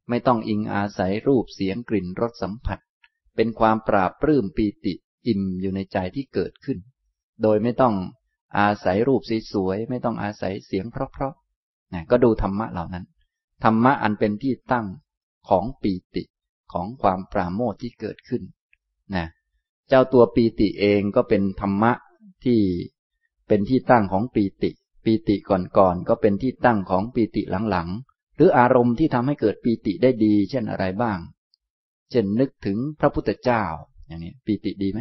[0.08, 2.78] ไม่ต้องอิงอาศัยรูปเสียงกลิ่นรสสัมผัส
[3.36, 4.94] เป็นความปราบปลื้มปีติ
[5.26, 6.78] อิ่มอยู่ในใจที่เกิดขึ้น
[7.42, 7.94] โดยไม่ต้อง
[8.58, 13.04] อาศัยรูปสวยๆไม่ต้องอาศัยเสียงเพราะๆนะก็ดูธรรมะเหล่านั้น
[13.64, 14.86] ธรรมะอันเป็นที่ตั้ง
[15.48, 16.22] ของปีติ
[16.72, 18.42] ของความปราโมทที่เกิดขึ้น
[19.14, 19.26] นะ
[19.88, 21.92] เจ้าตัวปีติเองก็เป็นธรรมะ
[22.44, 22.60] ที่
[23.48, 24.70] เป็นที่ตั้งของปีติ
[25.04, 31.18] ปีติก่อนๆก็เป็นที่ตั้งของปีติหลังๆ หรืออารมณ์ที่ทำให้เกิดปีติได้ดี เช่นอะไรบ้าง
[32.10, 33.64] เช่นนึกถึงพระพุทธเจ้า
[34.06, 35.00] อย่างนี้ปีติดีไหม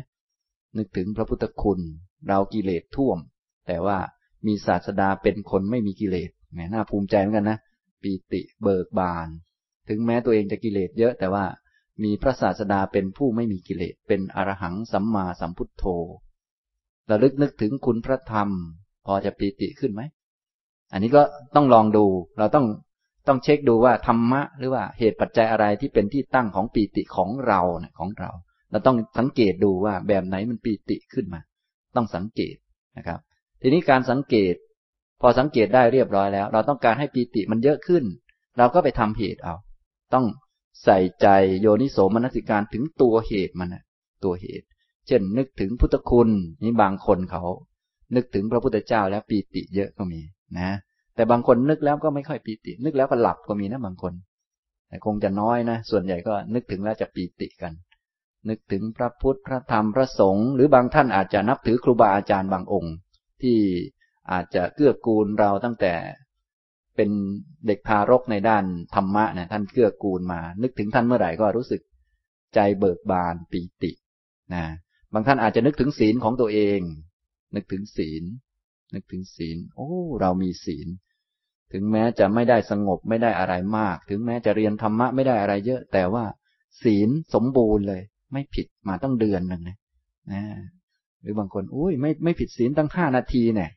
[0.77, 1.79] นึกถึงพระพุทธคุณ
[2.27, 3.17] เรากิเลสท่วม
[3.69, 3.97] แต่ว่า
[4.47, 7.57] มีศาสดาเป็นคนไม่มีกิเลสแหมน่าภูมิใจเหมือนกันนะ
[8.01, 9.27] ปีติเบิกบาน
[9.89, 11.45] ถึงแม้ตัวเองจะกิเลสเยอะ แต่ว่า
[12.03, 15.83] มีพระศาสดาเป็นผู้ไม่มีกิเลส เป็นอรหังสัมมาสัมพุทโธ
[17.09, 18.49] ระลึกนึกถึงคุณพระธรรม
[19.05, 20.01] พอจะปีติขึ้นไหม
[20.91, 21.21] อันนี้ก็
[21.55, 22.05] ต้องลองดู
[22.37, 22.65] เราต้อง
[23.27, 28.29] ต้องเช็คดูว่าธรรมะ หรือว่าเหตุปัจจัยอะไรที่เป็นที่ตั้งของปีติของเราเนี่ยของเรา
[28.71, 31.41] เราต้องสังเกตดูว่าแบบไหนมันปีติขึ้นมา
[31.95, 32.55] ต้องสังเกต
[32.97, 33.19] นะครับ
[33.61, 34.55] ทีนี้การสังเกต
[35.21, 38.03] พอสังเกตได้เรียบร้อยแล้ว เราต้องการให้ปีติมันเยอะขึ้น
[38.57, 39.55] เราก็ไปทำเหตุเอา
[40.13, 40.25] ต้อง
[40.83, 41.27] ใส่ใจ
[41.61, 43.83] โยนิโสมนสิการถึงตัวเหตุมันนะ
[44.23, 44.65] ตัวเหตุ
[45.07, 46.29] เช่น นึกถึงพุทธคุณ
[46.63, 47.43] นี่บางคนเขา
[48.15, 50.21] นึกถึงพระพุทธเจ้าแล้วปีติเยอะก็มี
[50.57, 50.69] นะ
[51.15, 54.13] แต่บางคนนึกแล้วก็ไม่ค่อยปีติ นึกแล้วก็หลับก็มีนะบางคน
[54.87, 57.73] แต่คงจะน้อยนะ ส่วนใหญ่ก็นึกถึงแล้วจะปีติกัน
[58.49, 62.93] นึกถึงพระพุทธพระธรรมพระสงฆ์หรือบางท่านอาจจะนับถือครูบาอาจารย์บางองค์
[63.43, 63.59] ที่
[64.31, 65.95] อาจจะเกื้อกูลเราตั้งแต่
[66.95, 67.09] เป็น
[67.67, 68.63] เด็กทารกในด้าน
[68.95, 71.81] ธรรมะเนี่ยท่านเกื้อกูลมา นึกถึงท่านเมื่อไหร่ก็รู้สึก
[72.55, 73.91] ใจเบิกบานปีติ
[74.53, 74.63] นะ
[75.13, 76.79] บางท่านอาจจะนึกถึงศีลของตัวเอง
[77.55, 78.23] นึกถึงศีล
[78.93, 79.89] นึกถึงศีล โอ้
[80.21, 80.87] เรามีศีล
[81.73, 86.25] ถึงแม้จะไม่ได้สงบไม่ได้อะไรมาก ถึงแม้จะเรียนธรรมะไม่ได้อะไรเยอะ แต่ว่า
[86.83, 90.43] ศีลสมบูรณ์เลย ไม่ผิดมาตั้งเดือนหนึ่งนะ
[91.21, 93.69] หรือบางคน อุ้ยไม่ไม่ผิดศีลตั้งห้านาทีเนี่ย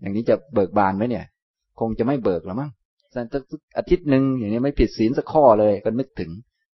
[0.00, 1.24] อย่างนี้จะเบิกบานไหมเนี่ย
[1.80, 2.70] คงจะไม่เบิกหรอมั้ง
[3.14, 3.42] สัก
[3.78, 6.30] อาทิตย์หนึ่งอย่างนี้ไม่ผิดศีลสักข้อเลย ก็นึกถึง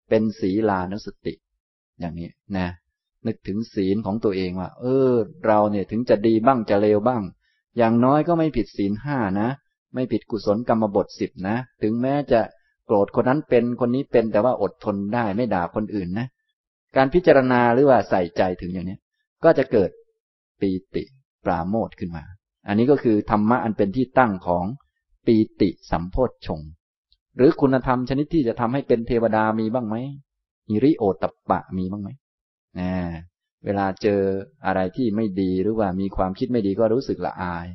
[0.10, 1.34] เป็นศีลานุสติ
[2.00, 2.68] อย่างนี้นะ
[3.28, 5.12] นึกถึงศีลของตัวเองว่า เออ
[5.46, 7.24] เราเนี่ยถึงจะดีบ้างจะเลวบ้าง
[7.78, 9.50] อย่างน้อยก็ไม่ผิดศีลห้านะ
[9.94, 12.42] ไม่ผิดกุศลกรรมบทสิบนะ ถึงแม้จะ
[12.86, 16.28] โกรธคนนั้นเป็นคนนี้เป็นแต่ว่าอดทนได้ไม่ด่าคนอื่นนะ
[16.96, 18.98] การพิจารณาหรือว่าใส่ใจถึงอย่างนี้
[19.44, 19.90] ก็จะเกิด
[20.62, 21.04] ปีติ
[21.46, 22.24] ปราโมทขึ้นมา
[22.68, 24.66] อันนี้ก็คือธรรมะอันเป็นที่ตั้งของ
[25.26, 26.62] ปีติสัมโพธชง
[27.36, 29.96] หรือคุณธรรมชนิดที่จะทำให้เป็นเทวดามีบ้างไหม
[30.70, 32.10] อิริโอตปะมีบ้างไหม
[32.80, 32.92] นะ
[33.66, 34.22] เวลาเจอ
[34.66, 37.68] อะไรที่ไม่ดีหรือว่ามีความคิดไม่ดีก็รู้สึกละอาย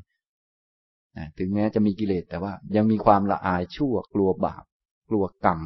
[1.17, 4.65] นะถึงแม้จะมีกิเลสแต่ว่า ยังมีความละอายชั่วกลัวบาป
[5.09, 5.61] กลัวกรรม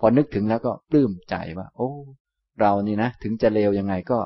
[0.00, 1.90] พอนึกถึงแล้วก็ปลื้มใจว่า โอ้
[2.60, 4.18] เรานี่นะ ถึงจะเลวยังไงก็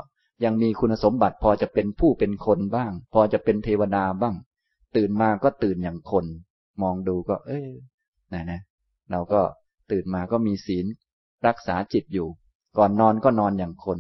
[0.45, 4.35] ยังมีคุณสมบัติพอจะเป็นผู้เป็นคนบ้าง พอจะเป็นเทวดาบ้าง
[4.97, 6.25] ตื่นมาก็ตื่นอย่างคน
[6.83, 7.69] มองดูก็ เอ้ย
[8.33, 8.61] นะนะ
[9.11, 9.41] เราก็
[9.91, 10.87] ตื่นมาก็มีศีล
[11.47, 12.29] รักษาจิตอยู่
[12.79, 13.99] ก่อนนอนก็นอนอย่างคน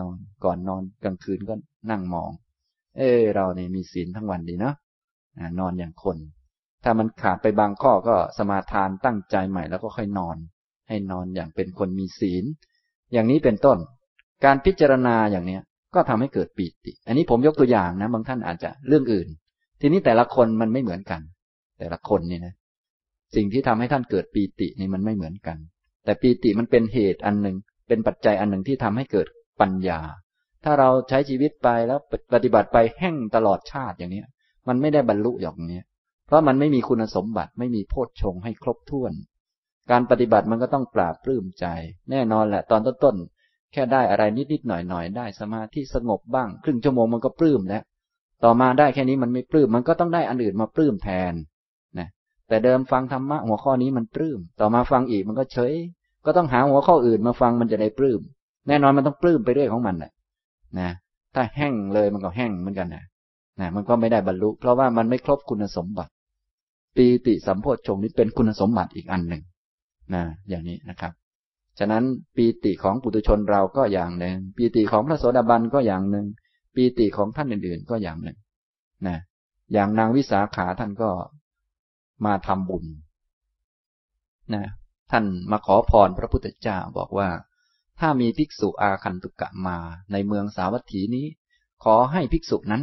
[0.00, 1.54] นอน ก่อนนอนกลางคืนก็
[1.90, 2.30] นั่งมอง
[2.96, 4.74] เอ้เราเนี่ยมีศีลทั้งวันดีเนาะ
[5.60, 6.16] นอนอย่างคน
[6.84, 10.36] ถ้ามันขาดไปบางข้อก็สมาทานตั้งใจใหม่แล้วก็ค่อยนอน
[10.88, 12.44] ให้นอนอย่างเป็นคนมีศีล
[13.12, 13.78] อย่างนี้เป็นต้น
[14.44, 15.62] การพิจารณาอย่างเนี้ย
[15.94, 19.28] ก็ทำให้เกิดปีติ อันนี้ผมยกตัวอย่างนะ บางท่านอาจจะเรื่องอื่น
[19.80, 21.20] ทีนี้แต่ละคนมันไม่เหมือนกัน
[21.78, 22.54] แต่ละคนนี่นะ
[23.36, 25.56] สิ่งที่ทำให้ท่านเกิดปีตินี่มันไม่เหมือนกัน
[26.04, 27.56] แต่ปีติมันเป็นเหตุอันหนึ่ง
[27.88, 29.26] เป็นปัจจัยอันหนึ่งที่ทำให้เกิด
[29.60, 30.00] ปัญญา
[30.64, 31.98] ถ้าเราใช้ชีวิตไปแล้ว
[32.34, 34.26] ปฏิบัติไปแห้งตลอดชาติอย่างเนี้ย
[34.68, 35.80] มันไม่ได้บรรลุอย่างนี้
[36.26, 39.12] เพราะมันไม่มีคุณสมบัติไม่มีโพชฌงให้ครบถ้วน
[39.90, 41.66] การปฏิบัติมันก็ต้องปราบปลื้มใจ
[42.10, 43.37] แน่นอนแหละ ตอนต้นๆ
[43.72, 47.82] แค่ได้อะไรนิดๆหน่อยๆได้สมาธิสงบบ้าง ครึ่งชั่วโมงมันก็ปลื้มแล้ว
[48.44, 51.32] ต่อมาได้แค่นี้มันไม่ปลื้มมันก็ต้องได้อันอื่นมาปลื้มแทน
[51.98, 52.08] นะ
[52.48, 55.74] แต่เดิมฟังธรรมะหัวข้อนี้มันปลื้ม ต่อมาฟังอีกมันก็เฉย
[56.24, 58.20] ก็ต้องหาหัวข้ออื่นมาฟังมันจะได้ปลื้ม
[58.68, 60.12] แน่นอนมันต้องปลื้มไปเรื่อยของมันแหละ
[60.78, 60.90] นะ
[61.34, 63.04] ถ้าแห้งเลยมันก็แห้งเหมือนกันนะ
[63.60, 66.12] นะมันก็ไม่ได้บรรลุ เพราะว่ามันไม่ครบคุณสมบัติ
[66.96, 69.42] ปีติสัมโพชฌงนี้เป็นคุณสมบัติอีกอันหนึ่ง
[70.14, 71.12] นะอย่างนี้นะครับ
[71.78, 72.04] ฉะนั้น
[72.36, 76.26] ปีติของปุถุชนเราก็อย่างหนึ่ง ปีติของพระโสดาบันก็อย่างหนึ่ง
[76.74, 78.38] ปีติของท่านอื่นๆก็อย่างหนึ่ง
[79.06, 79.18] นะ
[79.72, 81.10] อย่างนางวิสาขาท่านก็
[82.24, 82.84] มาทำบุญ
[84.54, 84.64] นะ
[85.10, 87.28] ท่านมาขอพรพระพุทธเจ้าบอกว่า
[88.00, 89.76] ถ้ามีภิกษุอาคันตุกะมา
[90.12, 91.26] ในเมืองสาวัตถีนี้
[91.84, 92.82] ขอให้ภิกษุนั้น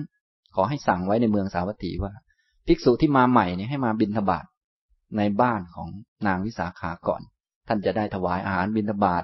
[0.56, 2.14] ขอให้สั่งไว้ในเมืองสาวัตถีว่า
[2.68, 4.46] ภิกษุที่มาใหม่เนี่ยให้มาบิณฑบาต
[5.18, 5.90] ในบ้านของ
[6.28, 7.22] นางวิสาขาก่อน
[7.68, 9.24] ท่านจะได้ถวายอาหารบิณฑบาต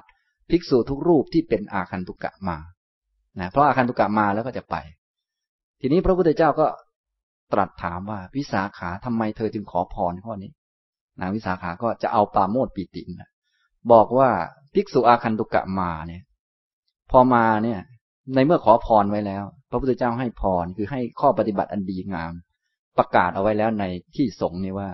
[0.50, 2.58] ภิกษุทุกรูปที่เป็นอาคันตุกะมา
[3.40, 4.76] นะเพราะอาคันตุกะมาแล้วก็จะไป
[5.82, 6.68] ทีนี้พระพุทธเจ้าก็
[7.54, 10.52] ตรัสถามว่าวิสาขาทำไมเธอจึงขอพรข้อนี้
[11.20, 13.30] นางวิสาขาก็จะเอาปาโมดปีตินะ
[13.92, 14.30] บอกว่า
[14.74, 16.24] ภิกษุอาคันตุกะมาเนี่ย
[17.12, 17.80] พอมาเนี่ย
[18.36, 22.34] ในเมื่อขอพรไว้แล้ว พระพุทธเจ้าให้พรคือให้ข้อปฏิบัติอันดีงาม
[22.98, 23.84] ประกาศเอาไว้แล้วใน
[24.16, 24.90] ที่สงฆ์นี่ว่า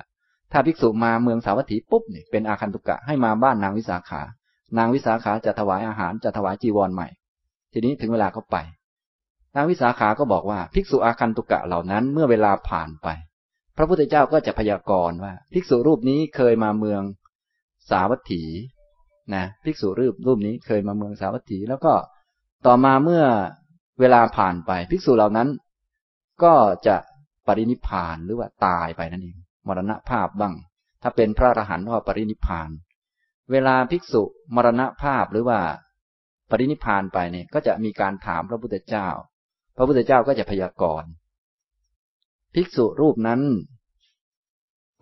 [0.52, 4.22] ถ้าภิกษุมาเมืองสาวัตถีปุ๊บเนี่ยเป็นอาคันตุกะให้มาบ้านนางวิสาขา
[4.78, 7.08] นางวิสาขาจะถวายอาหารจะถวายจีวรใหม่
[7.74, 8.58] ทีนี้ถึงเวลาเขาไป
[9.56, 13.08] นางวิสาขาก็บอกว่าภิกษุอาคันตุกะเหล่านั้นเมื่อเวลาผ่านไป
[13.78, 17.02] พระพุทธเจ้าก็จะพยากรณ์ว่า ภิกษุรูปนี้เคยมาเมือง
[17.90, 18.44] สาวัตถี
[19.36, 21.94] นะภิกษุรูปรูปนี้เคยมาเมืองสาวัตถี แล้วก็
[22.66, 23.24] ต่อมาเมื่อ
[24.00, 25.48] เวลาผ่านไป ภิกษุเหล่านั้น
[26.44, 26.54] ก็
[26.88, 26.96] จะ
[27.48, 30.56] ปรินิพานหรือว่าตายไปนั่นเอง มรณภาพบ้าง
[31.02, 32.70] ถ้าเป็นพระอรหันต์ก็ปรินิพาน
[33.52, 34.24] เวลาภิกษุ
[34.56, 35.60] มรณภาพหรือว่า
[36.50, 39.08] ปรินิพานไปเนี่ยก็จะมีการถามพระพุทธเจ้า
[39.76, 41.10] พระพุทธเจ้าก็จะพยากรณ์
[42.56, 43.42] ภิกษุรูปนั้น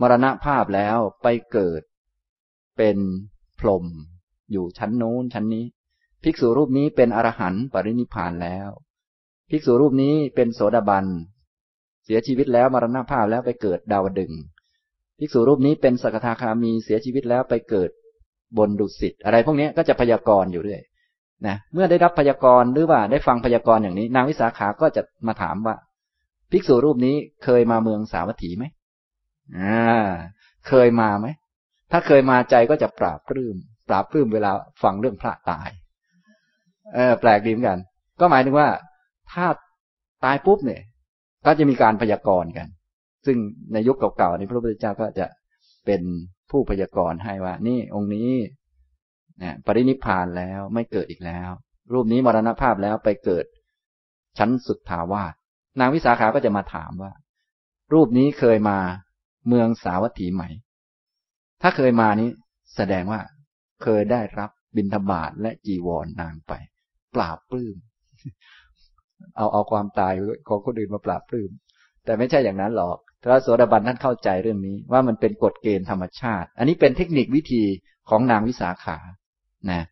[0.02, 1.82] มรณภาพแล้วไปเกิด
[2.78, 2.98] เป็น
[3.60, 3.86] พรหม
[4.52, 5.66] อยู่ชั้นโน้นชั้นนี้
[6.24, 8.70] ภิกษุรูปนี้เป็นอรหันต์ปรินิพานแล้ว
[9.50, 11.06] ภิกษุรูปนี้เป็นโสดาบัน
[12.04, 14.34] เสียชีวิตแล้วมรณภาพแล้วไปเกิดดาวดึง
[15.20, 17.90] ภิกษุรูปนี้เป็นสกทาคามีเสียชีวิตแล้วไปเกิด
[18.58, 20.82] บนดุสิตอะไรพวกนี้ก็จะพยากรณ์อยู่เรื่อย
[21.48, 25.76] นะเมื่อได้รับพยากรณ์หรือว่าได้ฟังพยากรณ์อย่างนี้ นางวิสาขาก็จะมาถามว่า
[26.52, 28.66] ภิกษุรูปนี้เคยมาเมืองสาวัตถีไหม
[29.58, 30.08] อ่า
[30.68, 31.28] เคยมาไหม
[31.92, 33.56] ถ้าเคยมาใจก็จะปราบปลื้ม
[33.90, 34.52] ปราบปลื้มเวลา
[34.84, 35.70] ฟังเรื่องพระตาย
[36.94, 37.80] เออ แปลกดีเหมือนกัน
[38.20, 38.70] ก็หมายถึงว่า
[39.34, 39.46] ถ้า
[40.26, 40.82] ตายปุ๊บเนี่ย
[41.46, 42.68] ก็จะมีการพยากรณ์กัน
[43.26, 43.38] ซึ่ง
[43.74, 45.28] ในยุคเก่าๆนี้พระพุทธเจ้าก็จะ
[45.86, 46.02] เป็น
[46.52, 48.30] ผู้พยากรณ์ให้ว่า นี่องค์นี้
[49.40, 51.50] เนี่ยปรินิพานแล้วไม่เกิดอีกแล้ว
[51.94, 53.46] รูปนี้มรณภาพแล้วไปเกิด
[54.38, 55.34] ชั้นสุดทาวาส
[55.80, 57.12] นางวิสาขาก็จะมาถามว่า
[57.94, 58.78] รูปนี้เคยมา
[59.48, 60.44] เมืองสาวัตถีไหม
[61.62, 62.30] ถ้าเคยมานี้
[62.76, 63.22] แสดงว่า
[63.84, 66.54] เคยได้รับบิณฑบาตและจีวรนางไป
[67.16, 67.76] ปราบปลื้ม
[69.38, 70.14] เอาเอาความตาย
[70.48, 71.52] ของคนอื่นมาปราบปลื้ม
[72.06, 77.64] แต่ไม่ใช่อย่างนั้นหรอก พระโสดาบันท่านเข้าใจเรื่องนี้ว่ามันเป็นกฎเกณฑ์ธรรมชาติ อันนี้เป็นเทคนิควิธี
[78.10, 78.98] ของนางวิสาขา
[79.72, 79.84] นะ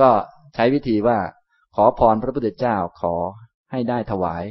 [0.00, 0.08] ก็
[0.54, 1.18] ใช้วิธีว่า
[1.76, 3.14] ขอพรพระพุทธเจ้าขอ
[3.70, 4.42] ให้ได้ถวาย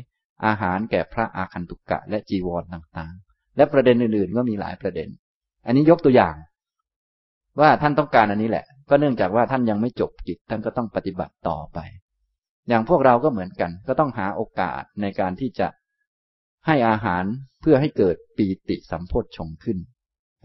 [0.46, 5.10] อาหารแก่พระอาคันตุกะ และจีวรต่างๆ และประเด็นอื่นๆก็มีหลายประเด็น
[5.66, 6.36] อันนี้ยกตัวอย่าง
[7.60, 11.80] ว่าท่านต้องการอันนี้แหละ ก็เนื่องจากว่าท่านยังไม่จบกิจท่านก็ต้องปฏิบัติต่อไป
[12.70, 15.68] อย่างพวกเราก็เหมือนกัน ก็ต้องหาโอกาสในการที่จะ
[16.68, 17.24] ให้อาหาร
[17.62, 19.78] เพื่อให้เกิดปีติสัมโพธชงขึ้น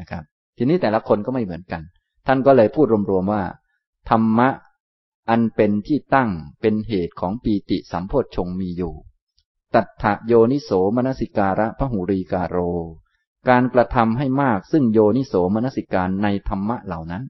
[0.01, 0.25] นะครับ
[0.57, 1.83] ทีนี้แต่ละคนก็ไม่เหมือนกัน
[2.27, 3.43] ท่านก็เลยพูดรวมๆว่า
[4.11, 4.49] ธรรมะ
[5.31, 8.95] อันเป็นที่ตั้งเป็นเหตุของปีติสัมโพธชงมีอยู่
[9.75, 12.59] ตัทธโยนิโสมนสิการะพหูรีกาโร
[13.49, 17.23] การกระทำให้มากซึ่งโยนิโสมนสิการในธรรมะเหล่านั้น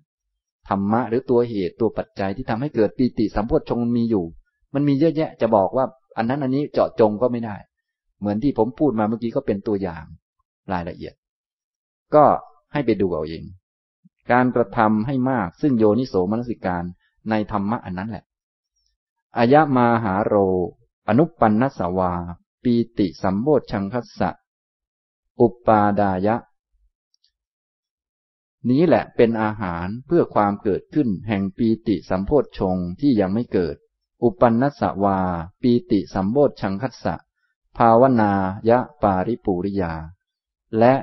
[0.68, 4.25] ธรรมะหรือตัวเหตุตัวปัจจัยที่ทำให้เกิดปีติสัมโพธชงมีอยู่
[4.75, 5.85] มันมีเยอะแยะจะบอกว่า
[6.16, 7.57] อันนั้นอันนี้เจาะจงก็ไม่ได้
[8.18, 10.05] เหมือนที่ผมพูดมาเมื่อกี้ก็เป็นตัวอย่าง
[10.72, 11.14] รายละเอียด
[12.14, 12.24] ก็
[12.72, 13.44] ให้ไปดูเอาเอง
[14.33, 16.85] การกระทำให้มากซึ่งโยนิโสมนสิการ
[17.31, 18.24] ในธรรมะอันนั้นแหละ
[19.37, 20.35] อายะมาหาโร
[21.09, 22.12] อนุปันนสวา
[22.62, 24.31] ปีติสัมโบชังคัสสะ
[25.40, 26.37] อุปปาดายะ
[28.70, 33.76] นี้แหละเป็นอาหารเพื่อความเกิดขึ้นแห่งปีติสัมโพชงที่ยังไม่เกิด
[34.22, 35.18] อุปันนสวา
[35.62, 37.14] ปีติสัมโบชังคัสสะ
[37.78, 38.32] ภาวนา
[38.70, 39.94] ยะปาริปูริยา
[40.78, 40.94] และ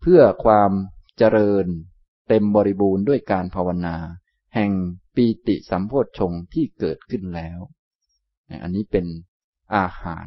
[0.00, 0.70] เพื่อความ
[1.18, 1.66] เจริญ
[2.28, 3.96] เต็มบริบูรณ์ด้วยการภาวนา
[4.54, 4.72] แห่ง
[5.14, 7.58] ปีติสัมโพชงที่เกิดขึ้นแล้ว
[8.62, 9.06] อันนี้เป็น
[9.76, 10.26] อาหาร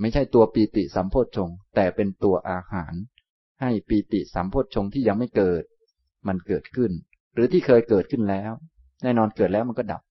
[0.00, 2.92] ไม่ใช่ตัวปีติสัมโพชงแต่เป็นตัวอาหาร
[3.60, 5.62] ให้ปีติสัมโพชงที่ยังไม่เกิด
[6.28, 6.90] มันเกิดขึ้น
[7.34, 8.52] หรือที่เคยเกิดขึ้นแล้ว
[9.02, 10.02] แน่นอนเกิดแล้วมันก็ดับ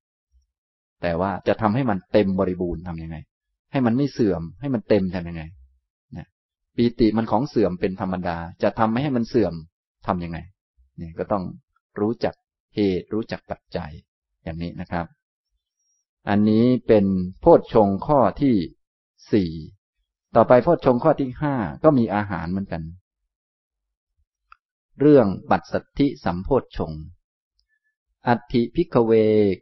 [1.01, 3.17] แต่ว่าจะทำให้มันเต็มบริบูรณ์ทํำยังไง
[3.71, 5.43] ให้มันไม่เสื่อม ให้มันเต็มทำยังไง
[6.17, 6.27] นะ
[6.75, 9.53] ปีติมันของเสื่อมเป็นธรรมดา จะทำไม่ให้มันเสื่อม
[10.07, 10.37] ทํำยังไง
[10.97, 11.43] เนี่ยก็ต้อง
[11.99, 12.33] รู้จัก
[12.75, 13.91] เหตุรู้จักปัจจัย
[14.43, 15.05] อย่างนี้นะครับ
[16.29, 17.05] อันนี้เป็น
[17.39, 18.55] โพชฌงข้อที่
[19.31, 19.51] สี่
[20.35, 22.83] ต่อไปโพชฌงข้อที่ห้าก็มีอาหารเหมือนกัน
[24.99, 26.91] เรื่องปัสสัทธิสัมโพชฌง
[28.27, 29.11] อัติพิกเว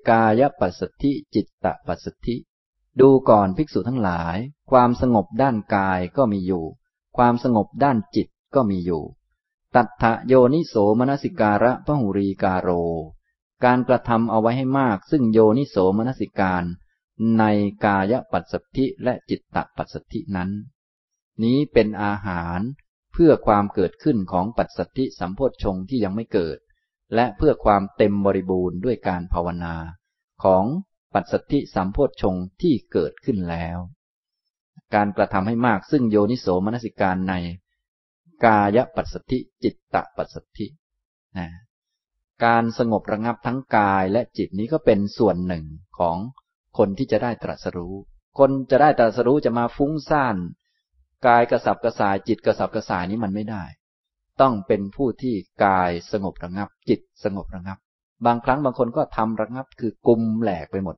[0.09, 2.35] กายปัสสธิจิตตปัสสธิ
[3.01, 4.38] ดูก่อนภิกษุทั้งหลาย
[4.71, 6.65] ความสงบด้านกายก็มีอยู่
[7.17, 9.03] ความสงบด้านจิตก็มีอยู่
[9.75, 12.69] ตัทธโยนิโสมนสิการะพหุรีกาโร
[13.65, 16.63] การกระทำเอาไว้ให้มาก ซึ่งโยนิโสมนสิการ
[17.38, 17.43] ใน
[17.86, 20.49] กายปัสสธิและจิตตปัสสธินั้น
[21.43, 22.60] นี้เป็นอาหาร
[23.13, 26.58] เพื่อความเกิดขึ้นของปัจสัทธิสัมโพชฌงที่ยังไม่เกิด
[27.15, 29.75] และเพื่อความเต็มบริบูรณ์ด้วยการภาวนา
[30.43, 30.65] ของ
[31.15, 33.78] ปัจสัทธิสัมโพชฌงที่เกิดขึ้นแล้ว
[34.95, 37.34] การกระทำให้มากซึ่งโยนิโสมนสิการใน
[38.45, 40.67] กายปัสสธิจิตตปัสสธิ
[41.38, 41.47] นะ
[42.45, 45.65] การสงบระงับทั้งกายและจิตนี้ก็เป็นส่วนหนึ่ง
[45.99, 46.17] ของ
[46.78, 47.95] คนที่จะได้ตรัสรู้
[48.39, 50.36] คนจะได้ตรัสรู้จะมาฟุ้งซ่าน
[51.28, 53.63] กายกระสับกระส่ายจิตกระสับกระส่ายนี้มันไม่ได้
[54.41, 57.78] ต้องเป็นผู้ที่กายสงบระงับ จิตสงบระงับ
[58.25, 60.95] บางครั้งบางคนก็ทำระงับคือกุมแหลกไปหมด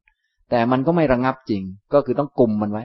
[0.49, 2.83] แต่มันก็ไม่ระงับจริง ก็คือต้องกลุ่มมันไว้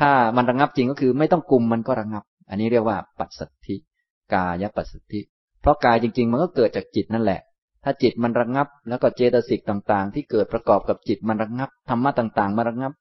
[0.00, 3.76] ถ้ามันระงับจริงก็คือไม่ต้องกลุ่มมันก็ระงับ อันนี้เรียกว่าปัสสัทธิ
[4.34, 5.20] กายปัสสัทธิ
[5.60, 7.40] เพราะกายจริง ๆ มันก็เกิดจากจิตนั่นแหละ
[7.84, 12.92] ถ้าจิตมันระงับ แล้วก็เจตสิกต่างๆ ที่เกิดประกอบกับจิตมันระงับธรรมะต่าง ๆมาระงับ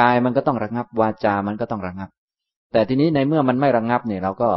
[0.00, 2.10] กายมันก็ต้องระงับ วาจา มันก็ต้องระงับ
[2.72, 4.50] แต่ทีนี้ในเมื่อมันไม่ระงงับเนี่ยเราก็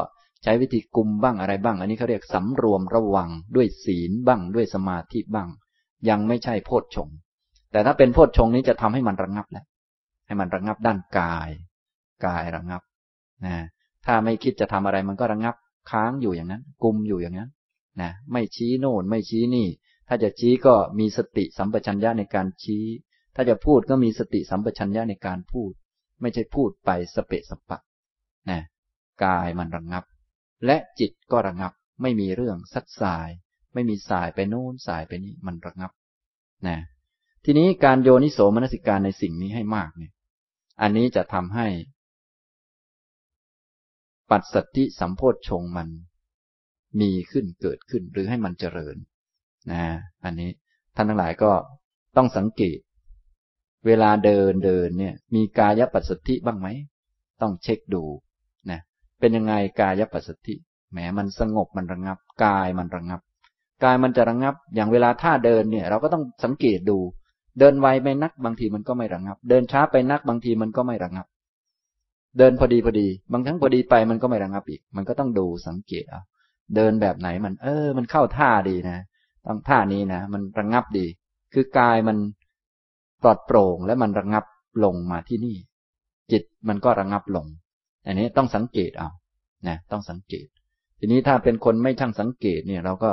[0.43, 5.49] ใช้วิธีกลุ่มบ้างอะไรบ้าง อันนี้เขาเรียกสำรวมระวังด้วยศีลบ้างด้วยสมาธิบ้าง
[6.09, 7.09] ยังไม่ใช่โพชฌง
[7.75, 9.65] แต่ถ้าเป็นโพชฌงนี้จะทำให้มันระงงับแล้ว
[10.27, 11.49] ให้มันระงงับด้านกาย
[12.25, 12.81] กายระงงับ
[13.45, 13.55] นะ
[14.05, 15.55] ถ้าไม่คิดจะทำอะไรมันก็ระงงับ
[15.91, 17.49] ค้างอยู่อย่างนั้น กุมอยู่อย่างนั้น
[18.01, 19.67] นะไม่ชี้โน่นไม่ชี้นี่
[20.07, 22.85] ถ้าจะชี้ก็มีสติสัมปชัญญะในการชี้
[23.35, 25.71] ถ้าจะพูดก็มีสติสัมปชัญญะในการพูด
[26.21, 27.79] ไม่ใช่พูดไปสเปะสปะ
[28.49, 28.59] นะ
[29.23, 30.03] กายมันระงงับ
[30.65, 33.29] และจิตก็ระงงับ ไม่มีเรื่องซัดสาย
[33.73, 35.91] ไม่มีสายไปโน้นสายไปนี้มันระงงับ
[36.67, 36.77] นะ
[37.47, 40.13] ทีนี้การโยนิโสมนสิการในสิ่งนี้ให้มากเนี่ย
[40.81, 41.67] อันนี้จะทำให้
[44.31, 45.87] ปัจสัตติสัมโพธชงมัน
[47.01, 48.97] มีขึ้นเกิดขึ้นหรือให้มันเจริญ
[49.71, 49.83] นะ
[50.23, 50.49] อันนี้
[50.95, 51.51] ท่านทั้งหลายก็
[52.17, 52.79] ต้องสังเกต
[53.85, 56.67] เวลาเดินเดินเนี่ย มีกายปัสสติบ้างไหม
[57.41, 58.03] ต้องเช็คดู
[58.71, 58.79] นะ
[59.19, 60.55] เป็นยังไงกายปัสสติ
[60.91, 63.21] แหมมันสงบมันระงับ กายมันระงับ
[63.83, 66.99] กายมันจะระงับ อย่างเวลาท่าเดินเนี่ย เราก็ต้องสังเกตดู
[67.59, 71.25] เดินไวไปนักบางทีมันก็ไม่ระงับ เดินช้าไปนักบางทีมันก็ไม่ระงับ
[72.37, 76.21] เดินพอดีพอดี บางครั้งพอดีไปมันก็ไม่ระงับอีก มันก็ต้องดูสังเกตเอา
[76.75, 78.97] เดินแบบไหนมัน เออ มันเข้าท่าดีนะ
[79.45, 81.05] ต้องท่านี้นะมันระงับดี
[81.53, 82.17] คือกายมัน
[83.21, 84.45] ปลอดโปร่งและมันระงับ
[84.83, 85.55] ลงมาที่นี่
[86.31, 87.45] จิตมันก็ระงับลง
[88.05, 89.09] อันนี้ต้องสังเกตเอา
[89.67, 90.47] นะต้องสังเกต
[90.99, 93.11] ทีนี้ถ้าเป็นคนไม่ช่างสังเกตเนี่ย เราก็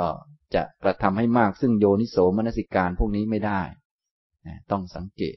[0.55, 3.61] จะกระทำให้มากซึ่งโยนิโสมนสิการพวกนี้ไม่ได้
[4.47, 5.35] นะต้องสังเกต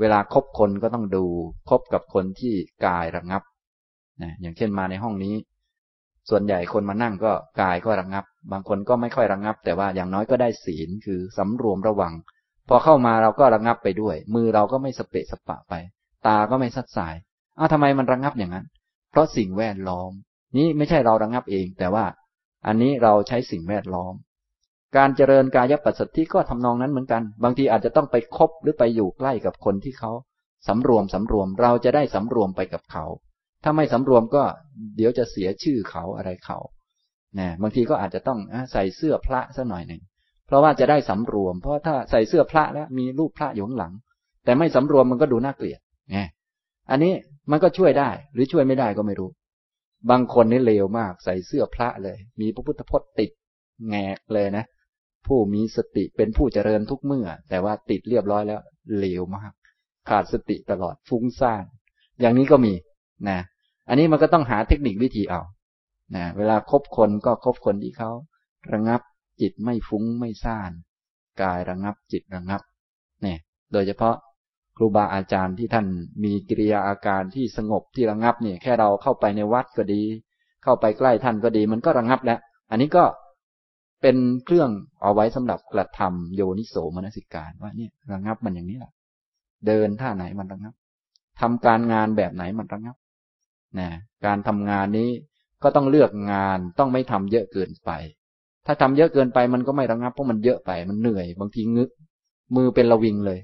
[0.00, 1.24] เวลาคบคนก็ต้องดู
[1.70, 2.54] คบกับคนที่
[2.86, 3.42] กายระงับ
[4.22, 5.34] นะอย่างเช่นมาในห้องนี้
[6.30, 12.12] ส่วนใหญ่คนมานั่งก็กายก็ระงับ บางคนก็ไม่ค่อยระงับ แต่ว่าอย่างน้อยก็ได้ศีลคือสำรวมระวัง
[12.68, 15.74] พอเข้ามาเราก็ระงับไปด้วย มือเราก็ไม่สเปะสปะไป
[16.26, 17.14] ตาก็ไม่สัดสาย
[17.58, 18.66] อ้าวทำไมมันระงับอย่างนั้น
[19.10, 20.10] เพราะสิ่งแวดล้อม
[20.56, 22.04] นี้ไม่ใช่เราระงับเอง แต่ว่า
[22.66, 24.14] อันนี้เราใช้สิ่งแวดล้อม
[24.96, 30.12] การเจริญกายปัสสติก็ทำนองนั้นเหมือนกัน บางทีอาจจะต้องไปคบหรือไปอยู่ใกล้กับคนที่เขา
[30.68, 33.04] สำรวมสำรวม เราจะได้สำรวมไปกับเขา
[33.64, 34.42] ถ้าไม่สำรวมก็
[34.96, 36.58] เดี๋ยวจะเสียชื่อเขาอะไรเขา
[37.38, 38.38] นะบางทีก็อาจจะต้อง
[38.72, 40.02] ใส่เสื้อพระสักหน่อยหนึ่ง
[40.46, 43.92] เพราะว่าจะได้สำรวม เพราะถ้าใส่เสื้อพระแล้วมีรูปพระอยู่ข้างหลัง
[44.44, 45.80] แต่ไม่สำรวมมันก็ดูน่าเกลียด
[46.10, 46.18] ไง
[46.90, 47.12] อันนี้
[47.50, 49.30] มันก็ช่วยได้หรือช่วยไม่ได้ก็ไม่รู้
[50.10, 53.30] บางคนนี่เลวมาก ใส่เสื้อพระเลย มีพระพุทธพจน์ติด
[53.88, 54.64] แงกเลยนะ
[55.26, 58.60] ผู้มีสติเป็นผู้เจริญทุกเมื่อ แต่ว่าติดเรียบร้อยแล้ว
[58.96, 59.52] เหลวมาก
[60.08, 61.64] ขาดสติตลอดฟุ้งซ่าน
[62.20, 62.72] อย่างนี้ก็มี
[63.28, 63.38] นะ
[63.88, 65.40] อันนี้มันก็ต้องหาเทคนิควิธีเอา
[66.16, 68.10] นะเวลาคบคนก็คบคนที่เขา
[68.72, 69.00] ระงับ
[69.40, 70.70] จิตไม่ฟุ้งไม่ซ่าน
[71.42, 72.62] กายระงับจิตระงับ
[73.22, 73.38] เนี่ย
[73.72, 74.16] โดยเฉพาะ
[74.76, 75.86] ครูบาอาจารย์ที่ท่าน
[76.24, 80.02] มีกิริยาอาการที่สงบที่ระงับเนี่ยแค่เราเข้าไปในวัดก็ดี
[80.62, 82.38] เข้าไปใกล้ท่านก็ดี มันก็ระงับแล้ว
[82.70, 83.04] อันนี้ก็
[84.06, 84.70] เป็นเครื่อง
[85.02, 88.92] เอาไว้สำหรับกระทำโยนิโสมนสิการว่าเนี่ยระงับมันอย่างนี้แหละ
[89.66, 90.74] เดินท่าไหนมันระงับ
[91.40, 92.96] ทำการงานแบบไหนมันระงับ
[93.78, 93.88] นะ
[94.26, 95.10] การทำงานนี้
[95.62, 97.90] ก็ต้องเลือกงานต้องไม่ทำเยอะเกินไป
[98.66, 101.90] ถ้าทำเยอะเกินไปมันก็ไม่ระงับเพราะมันเยอะไปมันเหนื่อยบางทีงึก
[102.56, 103.38] มือเป็นระวิงเลย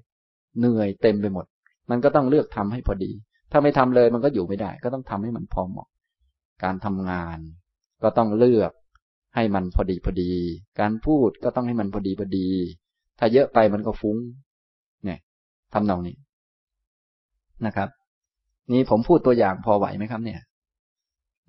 [0.58, 1.46] เหนื่อยเต็มไปหมด
[1.90, 3.12] มันก็ต้องเลือกทำให้พอดี
[3.52, 5.88] ถ้าไม่ทำเลยมันก็อยู่ไม่ได้ ก็ต้องทำให้มันพอเหมาะ
[6.62, 7.38] การทำงาน
[8.02, 8.72] ก็ต้องเลือก
[9.34, 10.32] ให้มันพอดีพอดี
[10.80, 12.48] การพูดก็ต้องให้มันพอดีพอดี
[13.18, 14.16] ถ้าเยอะไปมันก็ฟุ้ง
[15.04, 15.18] เนี่ย
[15.74, 16.16] ทำนองนี้
[17.66, 17.88] นะครับ
[18.72, 20.40] นี่ผมพูดตัวอย่างพอไหวไหมครับ เนี่ย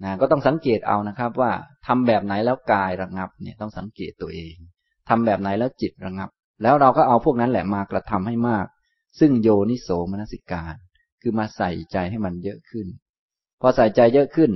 [0.03, 1.51] นะก็ต้องสังเกตเอานะครับ ว่า
[1.88, 4.55] ทำแบบไหนแล้วกายระงับ เนี่ยต้องสังเกตตัวเอง
[5.09, 6.29] ทำแบบไหนแล้วจิตระงับ
[6.63, 8.65] แล้วเราก็เอาพวกนั้นแหละมากระทำให้มาก
[9.19, 10.75] ซึ่งโยนิโสมนสิการ
[11.21, 12.88] คือมาใส่ใจให้มันเยอะขึ้น
[13.61, 14.51] พอใส่ใจเยอะขึ้น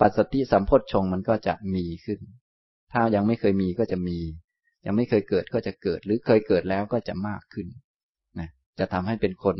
[0.00, 2.20] ปัสสติสัมโพชฌงมันก็จะมีขึ้น
[2.92, 4.18] ถ้ายังไม่เคยมีก็จะมี
[4.86, 7.66] ยังไม่เคยเกิดก็จะเกิด หรือเคยเกิดแล้วก็จะมากขึ้น
[8.38, 9.56] นะจะทำให้เป็นคน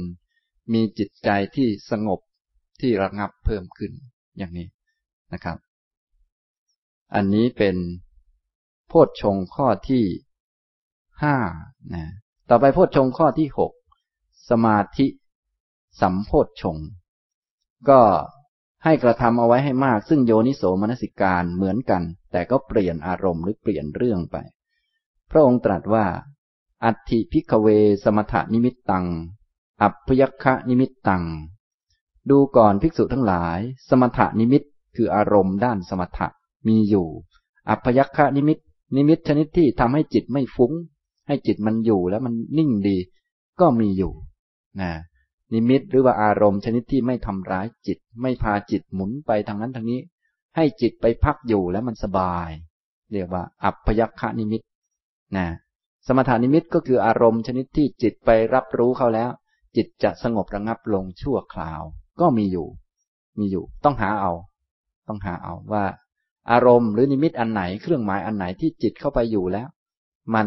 [0.73, 2.21] มีจิตใจที่สงบ
[2.81, 3.93] ที่ระงับเพิ่มขึ้น
[4.39, 4.67] อย่างนี้
[5.33, 5.59] นะครับ
[7.15, 7.77] อันนี้เป็น
[8.89, 10.05] โพชฌงข้อที่
[11.23, 11.37] ห้า
[11.95, 12.05] นะ
[12.49, 13.73] ต่อไปโพชฌงข้อที่หก
[14.51, 15.07] สมาธิ
[16.01, 16.77] สัมโพชฌง
[17.89, 18.01] ก็
[18.85, 22.03] ให้กระทำเอาไว้ให้มาก ซึ่งโยนิโสมนสิการเหมือนกัน
[22.33, 24.37] แต่ก็เปลี่ยนอารมณ์หรือเปลี่ยนเรื่องไป
[25.31, 26.05] พระองค์ตรัสว่า
[26.85, 27.67] อัตถิ ภิกขเว
[28.05, 29.07] สมถนิมิตตัง
[29.83, 31.25] อัพยัคคนิมิตตัง
[32.31, 33.59] ดูก่อนภิกษุทั้งหลาย
[33.89, 34.63] สมถนิมิต
[34.97, 36.27] คืออารมณ์ด้านสมถะ
[36.69, 37.09] มีอยู่
[37.69, 38.59] อัพยัคคนิมิต
[38.97, 40.73] นิมิตชนิดที่ทำให้จิตไม่ฟุ้ง
[41.27, 42.97] ให้จิตมันอยู่แล้วมันนิ่งดี
[43.61, 44.13] ก็มีอยู่
[44.81, 44.91] นะ
[45.55, 50.01] นิมิตหรือว่าอารมณ์ชนิดที่ไม่ทำร้ายจิต ไม่พาจิตหมุนไปทางนั้นทางนี้
[50.57, 52.51] ให้จิตไปพักอยู่แล้วมันสบาย
[53.13, 54.63] เรียกว่า อัพพยัคฆนิมิต
[55.37, 55.47] นะ
[56.07, 59.31] สมถานิมิตก็คืออารมณ์ชนิดที่จิตไปรับรู้เขาแล้ว
[59.77, 61.83] จิตจะสงบระงับลงชั่วคราว
[62.21, 62.69] ก็มีอยู่
[63.39, 64.33] มีอยู่ ต้องหาเอา
[65.09, 65.85] ต้องหาเอาว่า
[66.51, 69.69] อารมณ์หรือนิมิตอันไหนเครื่องหมายอันไหนที่จิตเข้าไปอยู่แล้ว
[70.35, 70.47] มัน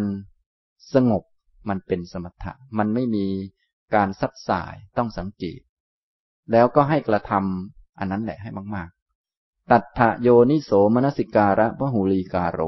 [0.93, 1.23] สงบ
[1.69, 3.25] มันเป็นสมถะ มันไม่มี
[3.93, 5.59] การซัดสายต้องสังเกต
[6.51, 8.89] แล้วก็ให้กระทำอันนั้นแหละให้มาก
[9.29, 12.61] ๆ ตัทธโยนิโสมนสิการะพหูลีกาโร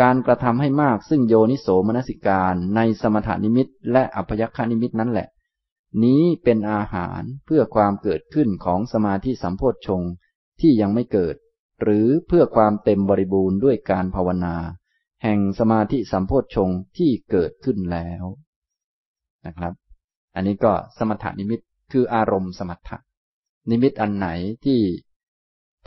[0.00, 5.28] การกระทำให้มากซึ่งโยนิโสมนสิการในสมถานิมิตและอัพยคานิมิตนั่นแหละ
[6.02, 10.02] นี้เป็นอาหารเพื่อความเกิดขึ้นของสมาธิสัมโพชฌง
[10.60, 11.36] ที่ยังไม่เกิด
[11.82, 14.56] หรือเพื่อความเต็มบริบูรณ์ด้วยการภาวนา
[15.22, 18.24] แห่งสมาธิสัมโพชฌงที่เกิดขึ้นแล้ว
[19.46, 19.72] นะครับ
[20.38, 21.60] อันนี้ก็สมถนิมิต
[21.92, 22.98] คืออารมณ์สมถะ
[23.70, 24.28] นิมิตอันไหน
[24.64, 24.80] ที่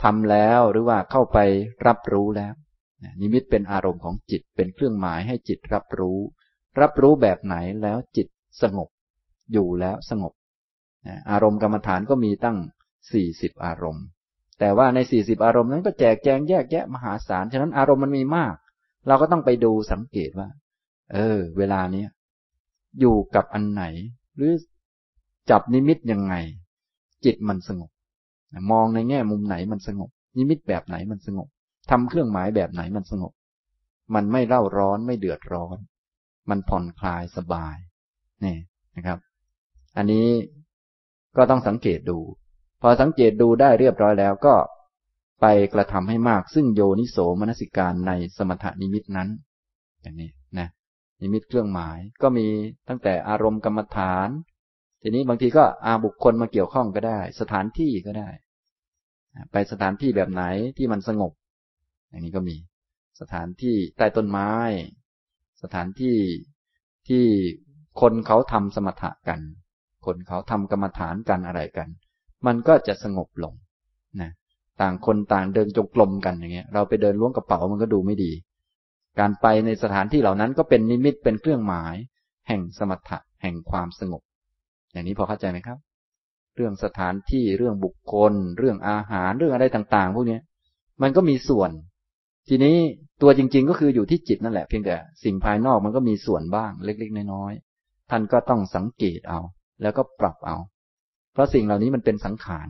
[0.02, 1.38] ทำแล้วหรือว่าเข้าไป
[1.86, 2.54] รับรู้แล้ว
[3.20, 6.18] นิมิตเป็นอารมณ์ของจิตเป็นเครื่องหมายให้จิตรับรู้
[6.80, 8.28] รับรู้แบบไหนแล้วจิต
[8.62, 8.88] สงบ
[9.52, 10.32] อยู่แล้วสงบ
[11.30, 12.58] อารมณ์กรรมฐานก็มีตั้ง
[13.12, 14.04] สี่สิบอารมณ์
[14.60, 18.54] แต่ว่าในสี่สิบอารมณ์นั้นก็แจกแจงแยกแยะมหาศาล ฉะนั้นอารมณ์มันมีมาก
[19.08, 20.48] เราก็ต้องไปดูสังเกตว่า
[21.12, 22.08] เออ เวลาเนี้ย
[23.00, 23.84] อยู่กับอันไหน
[24.36, 24.52] หรือ
[25.50, 26.34] จับนิมิตยังไง
[27.24, 27.90] จิตมันสงบ
[28.70, 31.48] มองในแง่มุมไหนมันสงบ นิมิตแบบไหนมันสงบ
[31.90, 33.32] ทำเครื่องหมายแบบไหนมันสงบ
[34.14, 35.76] มันไม่เล่าร้อนไม่เดือดร้อน
[36.50, 37.76] มันผ่อนคลายสบาย
[38.44, 38.56] นี่
[38.96, 39.18] นะครับ
[39.96, 40.26] อันนี้
[41.36, 42.18] ก็ต้องสังเกตดู
[42.82, 44.54] พอสังเกตดูได้เรียบร้อยแล้วก็
[45.40, 49.28] ไปกระทำให้มากซึ่งโยนิโสมนสิการในสมถนิมิตนั้น
[50.02, 50.30] อย่างนี้
[51.22, 52.46] นิมิตเครื่องหมาย ก็มี
[52.88, 54.28] ตั้งแต่อารมณ์กรรมฐาน
[55.02, 58.28] ทีนี้บางทีก็อาบุคคลมาเกี่ยวข้องก็ได้ สถานที่ก็ได้
[59.52, 60.42] ไปสถานที่แบบไหน
[60.76, 61.32] ที่มันสงบ
[62.08, 62.56] อย่างนี้ก็มี
[63.20, 64.50] สถานที่ใต้ต้นไม้
[65.62, 66.16] สถานที่
[67.08, 67.24] ที่
[68.00, 69.40] คนเขาทำสมถะกัน
[70.06, 71.88] คนเขาทำกรรมฐานกันอะไรกัน
[72.46, 73.54] มันก็จะสงบลง
[74.20, 74.30] นะ
[74.80, 78.32] ต่างคนต่างเดินจงกรมกันอย่างเงี้ย เราไปเดินล้วงกระเป๋ามันก็ดูไม่ดี
[79.18, 81.94] การไปในสถานที่เหล่านั้นก็เป็นนิมิตเป็นเครื่องหมาย
[82.48, 84.22] แห่งสมถะแห่งความสงบ
[84.92, 85.78] อย่างนี้พอเข้าใจไหมครับ
[86.56, 90.38] เรื่องสถานที่เรื่องบุคคล เรื่องอาหารเรื่องอะไรต่าง ๆ พวกนี้
[91.02, 91.70] มันก็มีส่วน
[92.48, 92.76] ทีนี้
[93.22, 99.40] ตัวจริง ๆ ก็คืออยู่ที่จิตนั่นแหละเพียงแต่สิ่งภายนอกมันก็มีส่วนบ้างเล็ก ๆ น้อยๆท่านก็ต้องสังเกตเอา
[99.82, 100.56] แล้วก็ปรับเอา
[101.32, 102.68] เพราะสิ่งเหล่านี้มันเป็นสังขาร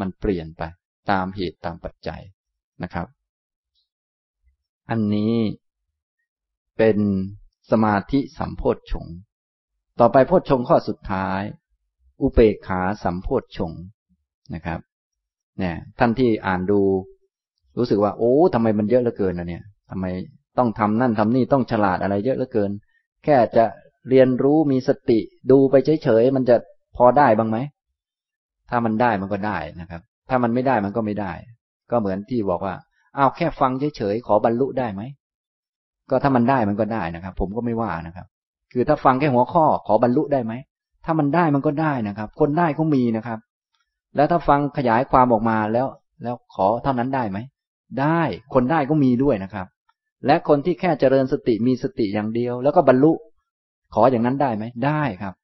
[0.00, 0.62] มันเปลี่ยนไป
[1.10, 2.20] ตามเหตุตามปัจจัย
[2.82, 3.06] นะครับ
[4.90, 5.34] อันนี้
[6.78, 6.98] เป็น
[7.70, 9.06] สมาธิสัมโพธชง
[10.00, 11.40] ต่อไปโพธชงข้อสุดท้าย
[12.20, 13.72] อุเปกขาสัมโพธชง
[14.54, 14.80] นะครับ
[15.58, 16.80] เนี่ย ท่านที่อ่านดู
[17.78, 20.06] รู้สึกว่า โอ้ทำไมมันเยอะเหลือเกินนะเนี่ยทำไม
[20.58, 22.70] ต้องทำนั่นทำนี่ต้องฉลาดอะไรเยอะเหลือเกิน
[23.24, 23.64] แค่จะ
[24.08, 25.18] เรียนรู้มีสติ
[25.50, 26.56] ดูไปเฉยๆมันจะ
[26.96, 27.58] พอได้บ้างไหม
[28.70, 31.32] ถ้ามันได้มันก็ได้นะครับ ถ้ามันไม่ได้มันก็ไม่ได้
[31.90, 32.74] ก็เหมือนที่บอกว่า
[33.16, 35.02] อ้าวแค่ฟังเฉยๆขอบรรลุได้ไหม
[36.10, 38.26] ก็ถ้ามันได้มันก็ได้นะครับ ผมก็ไม่ว่านะครับ
[38.72, 40.52] คือถ้าฟังแค่หัวข้อขอบรรลุได้ไหม
[41.04, 43.38] ถ้ามันได้มันก็ได้นะครับ คนได้ก็มีนะครับ
[44.16, 45.86] แล้วถ้าฟังขยายความออกมาแล้ว
[46.22, 47.38] แล้วขอเท่านั้นได้ไหม
[48.00, 48.20] ได้
[48.54, 49.66] คนได้ก็มีด้วยนะครับ
[50.26, 53.12] และคนที่แค่เจริญสติมีสติอย่างเดียว แล้วก็บรรลุ
[53.94, 55.34] ขออย่างนั้นได้ไหมได้ครับ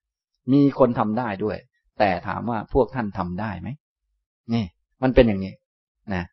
[0.52, 1.56] มีคนทำได้ด้วย
[1.98, 3.68] แต่ถามว่าพวกท่านทำได้ไหม
[4.54, 4.64] นี่
[5.02, 5.54] มันเป็นอย่างนี้
[6.14, 6.24] นะ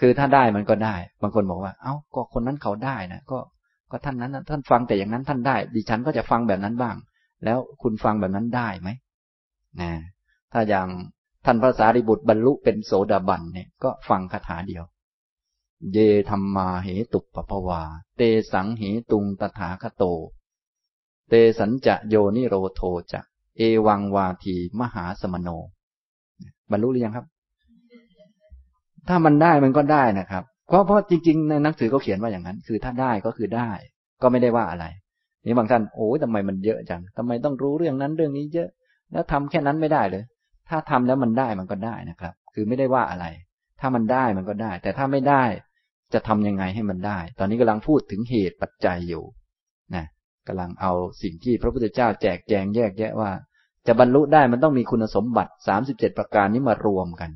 [0.00, 3.38] คือถ้าได้มันก็ได้ บางคนบอกว่า เอ้าก็คนนั้นเขาได้นะก็
[3.92, 6.96] ก็ท่านนั้นท่านฟังแต่อย่างนั้นท่านได้ ดิฉันก็จะฟังแบบนั้นบ้าง
[7.44, 8.88] แล้วคุณฟังแบบนั้นได้ไหม
[9.80, 9.92] นะ
[10.52, 10.88] ถ้าอย่าง
[11.44, 14.84] ท่านพระสารีบุตรบรรลุเป็นโสดาบันเนี่ยก็ฟังคาถาเดียว
[15.92, 15.98] เย
[16.30, 17.82] ธรรมาเหตุปปวา
[18.16, 18.22] เต
[18.52, 20.04] สังเหตุงตถาคโต
[21.28, 22.80] เตสัญจะโยนิโรโท
[23.12, 23.20] จะ
[23.56, 25.48] เอวังวาทีมหาสมโน
[26.70, 27.26] บรรลุหรือยังครับ
[29.08, 33.70] ถ้ามันได้มันก็ได้นะครับ เพราะเพราะจริงๆในหนังสือเขาเขียนว่าอย่างนั้น คือถ้าได้ก็คือได้
[34.22, 34.86] ก็ไม่ได้ว่าอะไร
[35.46, 38.68] นี่บางท่านโอ้ยทำไมมันเยอะจังทำไมต้องรู้เรื่องนั้นเรื่องนี้เยอะ
[39.12, 40.24] แล้วทำแค่นั้นไม่ได้เลย
[40.68, 43.26] ถ้าทำแล้วมันได้มันก็ได้นะครับ คือไม่ได้ว่าอะไร
[43.80, 45.44] ถ้ามันได้มันก็ได้ แต่ถ้าไม่ได้
[46.14, 49.24] จะทำยังไงให้มันได้ ตอนนี้กำลังพูดถึงเหตุปัจจัยอยู่
[49.94, 50.04] นะ
[50.48, 50.92] กำลังเอา
[51.22, 53.30] สิ่งที่พระพุทธเจ้าแจกแจงแยกแยะว่า
[53.86, 57.30] จะบรรลุได้มันต้องมีคุณสมบัติสามสิบเจ็ดประการนี้มารวมกัน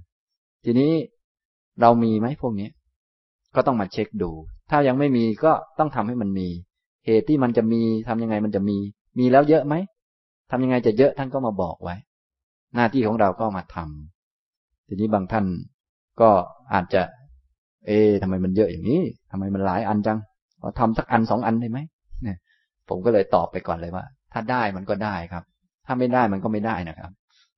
[0.64, 0.92] ทีนี้
[1.80, 2.68] เรามีไหมพวกนี้
[3.56, 4.30] ก็ต้องมาเช็คดู
[4.70, 6.48] ถ้ายังไม่มีก็ต้องทำให้มันมี
[7.06, 8.76] เหตุที่มันจะมีทำยังไงมันจะมี
[9.18, 9.74] มีแล้วเยอะไหม
[10.50, 11.94] ทำยังไงจะเยอะท่านก็มาบอกไว้
[12.74, 15.46] หน้าที่ของเราก็มาทำทีนี้บางท่าน
[16.20, 16.30] ก็
[16.72, 17.02] อาจจะ
[17.86, 20.18] เอ๊ทำไมมันเยอะอย่างนี้ทำไมมันหลายอันจัง
[20.60, 21.78] เราทำสักอันสองอันได้ไหม
[22.22, 22.36] เนี่ย
[22.88, 25.44] ผมก็เลยตอบไปก่อนเลยว่า ถ้าได้มันก็ได้ครับ
[25.86, 27.10] ถ้าไม่ได้มันก็ไม่ได้นะครับ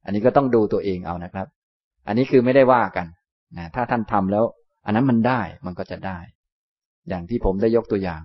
[0.04, 1.46] อันนี้ก็ต้องดูตัวเองเอานะครับ
[2.06, 3.06] อันนี้คือไม่ได้ว่ากัน
[3.56, 4.44] นะถ้าท่านทำแล้ว
[4.84, 6.18] อันนั้นมันได้มันก็จะได้
[7.08, 8.22] อย่างที่ผมได้ยกตัวอย่าง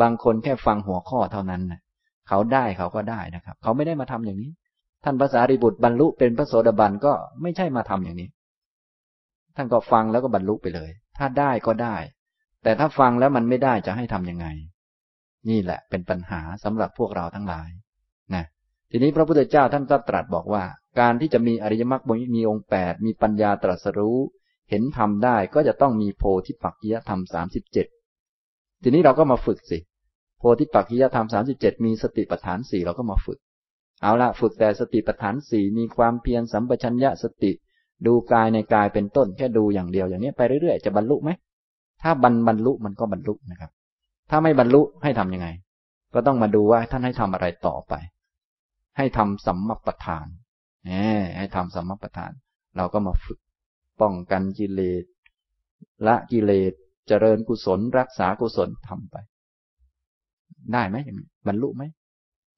[0.00, 1.80] บางคนแค่ฟังหัวข้อเท่านั้นนะ
[2.28, 4.50] เขาได้เขาก็ได้นะครับ เขาไม่ได้มาทำอย่างนี้
[5.04, 7.12] ท่านภาษาริบุตรบรรลุเป็นพระโสดาบันก็
[7.42, 8.28] ไม่ใช่มาทำอย่างนี้
[9.56, 11.96] ท่านก็ฟังแล้วก็บรรลุไปเลย ถ้าได้ก็ได้
[12.62, 14.46] แต่ถ้าฟังแล้วมันไม่ได้จะให้ทํำยังไง
[15.48, 17.68] นี่แหละเป็นปัญหาสำหรับพวกเราทั้งหลาย
[18.34, 18.44] นะ
[18.90, 20.64] ทีนี้พระพุทธเจ้าท่านก็ตรัสบอกว่า
[21.00, 22.02] การที่จะมีอริยมรรค
[22.34, 24.18] มีองค์แปดมีปัญญาตรัสรู้
[24.70, 27.86] เห็นธรรมได้ก็จะต้องมีโพธิปักจิยธรรมสามสิบเจ็ด
[28.82, 29.78] ทีนี้เราก็มาฝึกสิ
[30.38, 33.38] โพธิปักขิยธรรมสามสิบเจ็ดมีสติปัฏฐานสี่เราก็มาฝึก
[34.02, 37.52] เอาละฝึกแต่สติปัฏฐานสี่มีความเพียรสัมปชัญญะสติ
[38.06, 41.30] ดูกายในกายเป็นต้นแค่ดูอย่างเดียวอย่างนี้ไปเรื่อยๆจะบรรลุไหม
[42.02, 43.70] ถ้าบรรบรรลุมันก็บรรลุนะครับ
[44.30, 45.48] ถ้าไม่บรรลุให้ทํำยังไง
[46.14, 47.94] ก็ต้องมาดูว่าท่านให้ทำอะไรต่อไป
[48.96, 50.26] ให้ทำสัมมปทาน
[50.84, 50.90] แหม
[51.38, 52.32] ให้ทำสัมมปทาน
[52.76, 53.38] เราก็มาฝึก
[54.00, 55.04] ป้องกันกิเลส
[56.06, 56.72] ละกิเลส
[57.08, 59.16] เจริญกุศล รักษากุศลทำไป
[60.72, 61.82] ได้ไหมอย่างนี้บรรลุไหม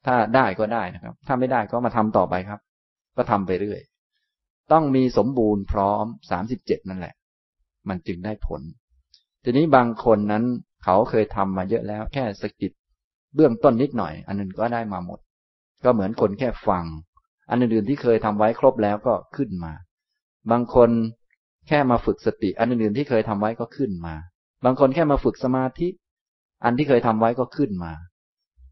[0.07, 2.61] ถ้าได้ก็ได้นะครับ ถ้าไม่ได้ก็มาทำต่อไปครับ
[3.17, 3.81] ก็ทำไปเรื่อย
[4.73, 7.15] ต้องมีสมบูรณ์พร้อมสามสิบเจ็ดนั่นแหละ
[7.89, 8.61] มันจึงได้ผล
[9.45, 10.45] ทีนี้บางคนนั้น
[10.85, 12.73] เขาเคยทำมาเยอะแล้ว แค่สกิด
[13.35, 15.19] เบื้องต้นนิดหน่อย อันนึงก็ได้มาหมด
[15.85, 16.85] ก็เหมือนคนแค่ฟัง
[17.51, 19.73] อันอื่นๆที่เคยทำไว้ครบแล้วก็ขึ้นมา
[20.51, 20.91] บางคน
[21.69, 24.15] แค่มาฝึกสติ อันอื่นๆที่เคยทำไว้ก็ขึ้นมา
[24.65, 25.89] บางคนแค่มาฝึกสมาธิ
[26.65, 27.93] อันที่เคยทำไว้ก็ขึ้นมา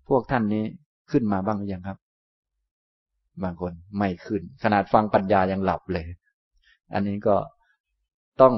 [0.09, 0.65] พวกท่านนี้
[1.11, 1.99] ขึ้นมาบ้างหรือยังครับ
[3.43, 6.07] บางคนไม่ขึ้น ขนาดฟังปัญญายังหลับเลย
[6.95, 7.37] อันนี้ก็
[8.41, 8.55] ต้อง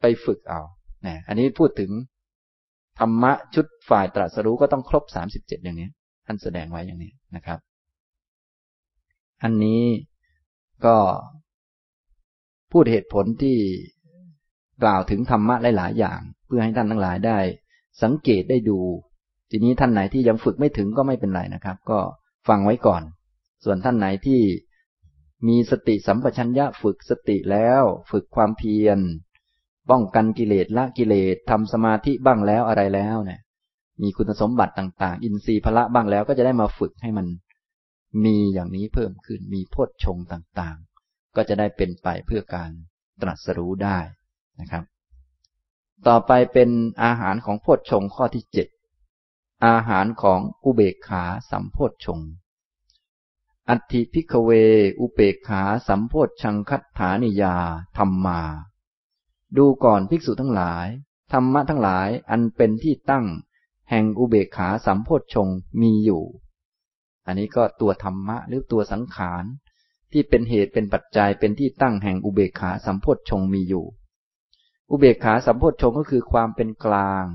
[0.00, 0.60] ไปฝึกเอา
[1.02, 1.90] เนี่ยอันนี้พูดถึง
[2.98, 5.88] ธรรมะชุดฝ่ายตรัสรู้ก็ต้องครบสามสิบเจ็ดอย่างนี้
[6.26, 7.58] ท่านแสดงไว้อย่างนี้นะครับ
[9.42, 9.82] อันนี้
[10.84, 10.96] ก็
[12.72, 13.56] พูดเหตุผลที่
[14.82, 17.38] กล่าวถึงธรรมะหลาย ๆ อย่าง เพื่อให้ท่านทั้งหลายได้
[18.02, 18.80] สังเกตได้ดู
[19.50, 22.00] ทีนี้ท่านไหนที่ยังฝึกไม่ถึงก็ไม่เป็นไรนะครับ ก็
[22.48, 23.02] ฟังไว้ก่อน
[23.64, 24.40] ส่วนท่านไหนที่
[25.48, 28.98] มีสติสัมปชัญญะฝึกสติแล้ว ฝึกความเพียร
[29.90, 33.40] ป้องกันกิเลสละกิเลสทำสมาธิบ้างแล้วอะไรแล้วเนี่ย
[34.02, 37.26] มีคุณสมบัติต่าง ๆ อินทรีย์พละบ้างแล้วก็จะได้มาฝึกให้มัน
[38.24, 40.78] มีอย่างนี้เพิ่มขึ้นมีโพชฌงต่าง
[41.36, 42.70] ก็จะได้เป็นไปเพื่อการ
[43.22, 43.98] ตรัสรู้ได้
[44.60, 44.84] นะครับ
[46.06, 46.70] ต่อไปเป็น
[47.02, 48.68] อาหารของโพชฌงข้อที่เจ็ด
[49.66, 52.20] อาหารของอุเบกขาสัมโพชฌง
[53.68, 54.50] อัติพิกเว
[55.00, 57.56] อุเบกขาสัมโพชชังคัตฐานิยา
[57.96, 58.40] ธรรมมา
[59.56, 60.86] ดูก่อนภิกษุทั้งหลาย
[61.32, 63.26] ธรรมะทั้งหลายอันเป็นที่ตั้ง
[63.90, 65.48] แห่งอุเบกขาสัมโพชฌง
[65.80, 66.22] มีอยู่
[67.26, 69.44] อันนี้ก็ตัวธรรมะหรือตัวสังขาร
[70.12, 73.84] ที่เป็นเหตุเป็นปัจจัยเป็นที่ตั้งแห่งอุเบกขาสัมโพชฌงมีอยู่
[74.90, 77.26] อุเบกขาสัมโพชฌงก็คือความเป็นกลาง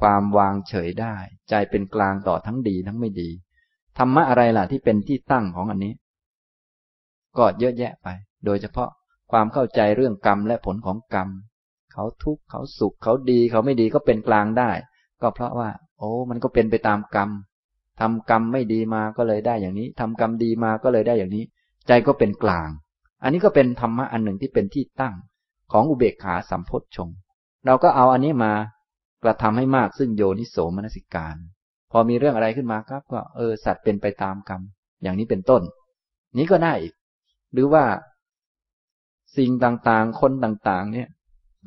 [0.00, 1.16] ความวางเฉยได้
[1.48, 3.30] ใจเป็นกลางต่อทั้งดีทั้งไม่ดี
[3.98, 5.92] ธรรมะอะไรล่ะที่เป็นที่ตั้งของอันนี้
[7.38, 8.08] ก็เยอะแยะไป
[8.44, 8.90] โดยเฉพาะ
[9.30, 11.28] ความเข้าใจเรื่องกรรมและผลของกรรม
[11.92, 14.70] เขาทุกข์เขาสุขเขาดี เขาไม่ดีก็เป็นกลางได้
[15.22, 17.30] ก็เพราะว่า โอ้ มันก็เป็นไปตามกรรม
[18.00, 21.44] ทำกรรมไม่ดีมาก็เลยได้อย่างนี้ทำกรรมดีมาก็เลยได้อย่างนี้
[21.86, 22.68] ใจก็เป็นกลาง
[23.22, 25.14] อันนี้ก็เป็นธรรมะอันหนึ่งที่เป็นที่ตั้ง
[25.72, 27.08] ของอุเบกขาสัมพทชง
[27.66, 28.52] เราก็เอาอันนี้มา
[29.24, 31.36] กระทำให้มากซึ่งโยนิโสมนสิการ
[31.90, 34.60] พอมีเรื่องอะไรขึ้นมาครับก็เออสัตว์เป็นไปตามกรรม
[35.02, 35.62] อย่างนี้เป็นต้น
[36.38, 36.94] นี้ก็ได้อีก
[37.52, 37.84] หรือว่า
[39.36, 41.08] สิ่งต่างๆ คนต่างๆ เนี่ย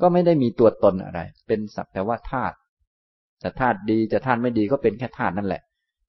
[0.01, 2.55] ก็ไม่ได้มีตัวตนอะไร เป็นสักแต่ว่าธาตุ
[3.43, 5.61] จะธาตุดีจะธาตุไม่ดีก็เป็นแค่ธาตุนั่นแหละ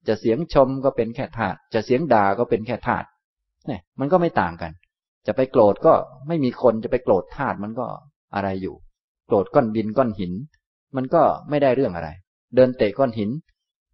[0.07, 3.07] จะเสียงชมก็เป็นแค่ธาตุจะเสียงด่าก็เป็นแค่ธาตุ
[3.67, 4.71] เนี่ย มันก็ไม่ต่างกัน
[5.27, 5.93] จะไปโกรธก็
[6.27, 7.85] ไม่มีคนจะไปโกรธธาตุมันก็
[8.35, 8.75] อะไรอยู่
[9.27, 10.31] โกรธก้อนดินก้อนหิน
[10.95, 12.09] มันก็ไม่ได้เรื่องอะไร
[12.55, 13.29] เดินเตะก้อนหิน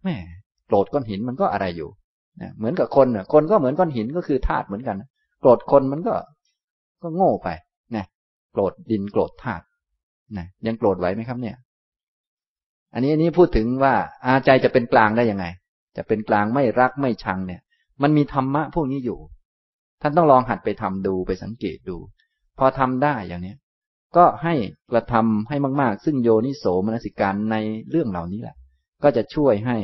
[0.04, 0.16] แม่
[0.66, 1.90] โกรธก้อนหินมันก็อะไรอยู่
[2.40, 4.96] นะเหมือนกับคนน่ะคนก็เหมือนก้อนหินก็คือธาตุเหมือนกัน
[5.40, 6.14] โกรธคนมันก็
[7.02, 7.48] ก็โง่ไป
[7.96, 8.04] นะ
[8.52, 9.64] โกรธดินโกรธธาตุ
[10.36, 11.56] นะยังโกรธไหวไหมครับเนี่ย
[12.94, 13.94] อันนี้อันนี้พูดถึงว่า
[14.24, 15.46] อาใจจะเป็นกลางได้ยังไง
[15.96, 17.60] จะเป็นกลางไม่รักไม่ชังเนี่ย
[18.02, 19.18] มันมีธรรมะพวกนี้อยู่
[20.02, 21.96] ท่านต้องลองหัดไปทำดูไปสังเกตดู
[22.58, 23.58] พอทำได้อย่างเนี้ย
[24.16, 24.54] ก็ให้
[24.92, 27.56] กระทำให้มาก ๆ ซึ่งโยนิโสมนสิการใน
[27.90, 28.56] เรื่องเหล่านี้แหละ
[29.02, 29.76] ก็จะช่วยให้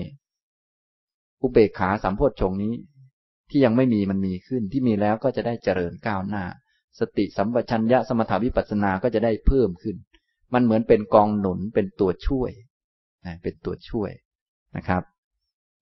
[1.42, 2.74] อุเบกขาสัมโพชฌงนี้
[3.50, 6.44] ที่ยังไม่มีมันมีขึ้นที่มีแล้วก็จะได้เจริญก้าวหน้า
[6.98, 9.96] สติสัมปชัญญะสมถาวิปัสสนาก็จะได้เพิ่มขึ้น
[10.54, 12.50] มันเหมือนเป็นกองหนุนเป็นตัวช่วย
[13.26, 14.11] นะเป็นตัวช่วย
[14.76, 15.02] นะครับ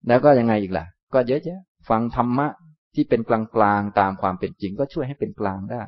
[0.07, 2.47] แล้วก็ยังไงอีกล่ะ ก็เยอะแยะฟังธรรมะ
[2.95, 5.83] ที่เป็นกลางๆตามความเป็นจริง ก็ช่วยให้เป็นกลางได้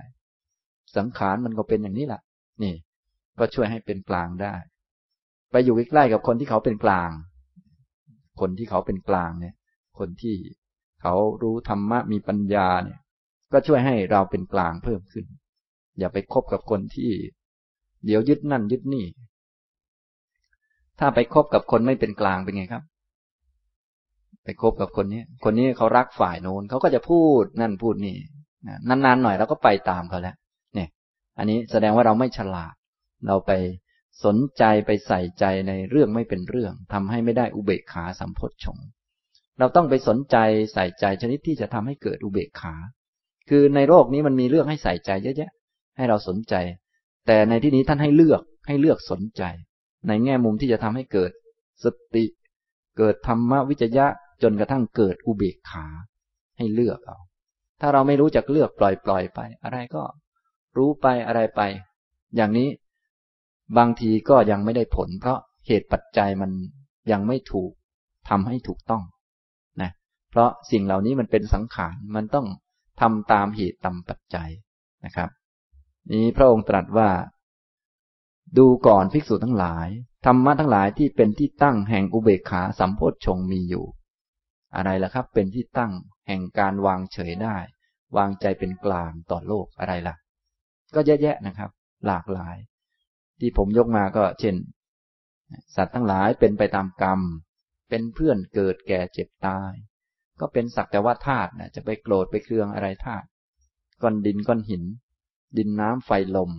[0.96, 2.22] สังขารมันก็เป็นอย่างนี้แหละ
[2.64, 2.76] นี่
[3.40, 4.56] ก็ช่วยให้เป็นกลางได้
[5.52, 7.12] ไปอยู่ใกล้ๆกับคนที่เขาเป็นกลาง
[8.40, 9.56] คนที่เขาเป็นกลางเนี่ย
[10.00, 10.36] คนที่
[11.02, 13.00] เขารู้ธรรมะมีปัญญาเนี่ย
[13.52, 15.26] ก็ช่วยให้เราเป็นกลางเพิ่มขึ้น
[16.00, 17.12] อย่าไปคบกับคนที่
[18.06, 19.06] เดี๋ยวยึดนั่นยึดนี่
[21.00, 22.84] ถ้าไปคบกับคนไม่เป็นกลางเป็นไงครับ
[24.44, 28.16] ไปคบกับคนนี้ คนนี้เขารักฝ่ายโน้นเขาก็จะพูดนั่นพูดนี่
[28.88, 30.36] นานๆหน่อยเราก็ไปตามเขาแล้ว
[30.76, 30.90] เนี่ย
[31.38, 32.74] อันนี้แสดงว่าเราไม่ฉลาด
[33.28, 33.52] เราไป
[34.26, 38.78] สนใจไปใส่ใจในเรื่องไม่เป็นเรื่องทำให้ไม่ได้อุเบกขาสัมพชง
[39.60, 40.38] เราต้องไปสนใจ
[40.74, 42.76] ใส่ใจชนิดที่จะทำให้เกิดอุเบกขา
[43.50, 45.52] คือในโลกนี้มันมีเรื่องให้ใส่ใจเยอะแยะ
[45.98, 46.56] ให้เราสนใจ
[47.28, 49.44] แต่ในที่นี้ท่านให้เลือกให้เลือกสนใจ
[50.08, 51.32] ในแง่มุมที่จะทำให้เกิด
[51.84, 51.86] ส
[52.16, 52.26] ติ
[52.98, 54.06] เกิดธรรมวิจยะ
[54.44, 55.86] จนกระทั่งเกิดอุเบกขา
[56.58, 57.18] ให้เลือกเอา
[57.80, 60.04] ถ้าเราไม่รู้จักเลือกปล่อยปล่อยไป อะไรก็
[60.78, 61.62] รู้ไปอะไรไป
[62.36, 62.70] อย่างนี้
[63.78, 66.52] บางทีก็ยังไม่ได้ผล เพราะเหตุปัจจัยมัน
[67.12, 67.72] ยังไม่ถูก
[68.30, 69.04] ทำให้ถูกต้อง
[69.82, 69.92] นะ
[70.30, 72.48] เพราะสิ่งเหล่านี้มันเป็นสังขารมันต้อง
[73.02, 74.50] ทำตามเหตุตามปัจจัย
[75.06, 75.30] นะครับ
[76.14, 77.10] นี้พระองค์ตรัสว่า
[78.58, 79.88] ดูก่อนภิกษุทั้งหลาย
[80.26, 83.86] ธรรมะทั้งหลายที่เป็นที่ตั้งแห่งอุเบกขาสัมโพชฌงมีอยู่
[84.76, 85.92] อะไรล่ะครับ เป็นที่ตั้ง
[86.28, 87.58] แห่งการวางเฉยได้
[88.18, 90.16] วางใจเป็นกลางต่อโลกอะไรล่ะ
[90.96, 91.70] ก็เยอะแยะนะครับ
[92.08, 92.58] หลากหลาย
[93.40, 94.56] ที่ผมยกมาก็เช่น
[95.76, 97.20] สัตว์ทั้งหลายเป็นไปตามกรรม
[97.90, 99.74] เป็นเพื่อนเกิดแก่เจ็บตาย
[100.40, 103.26] ก็เป็นสักแต่ว่าธาตุนะจะไปโกรธไปเคืองอะไรธาตุ
[104.02, 104.84] ก้อนดินก้อนหิน
[105.58, 106.52] ดินน้ำไฟลม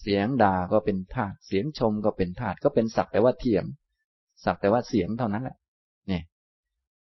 [0.00, 3.64] เสียงด่าก็เป็นธาตุเสียงชมก็เป็นธาตุก็เป็นสักแต่ว่าเทียม
[4.44, 5.56] สักแต่ว่าเสียงเท่านั้นแหละ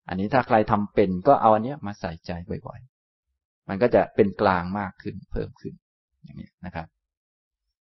[0.07, 2.31] อันนี้ถ้าใครทำเป็นก็เอาอันนี้มาใส่ใจ
[2.67, 5.73] บ่อยๆ มันก็จะเป็นกลางมากขึ้นเพิ่มขึ้น
[6.23, 6.87] อย่างนี้นะครับ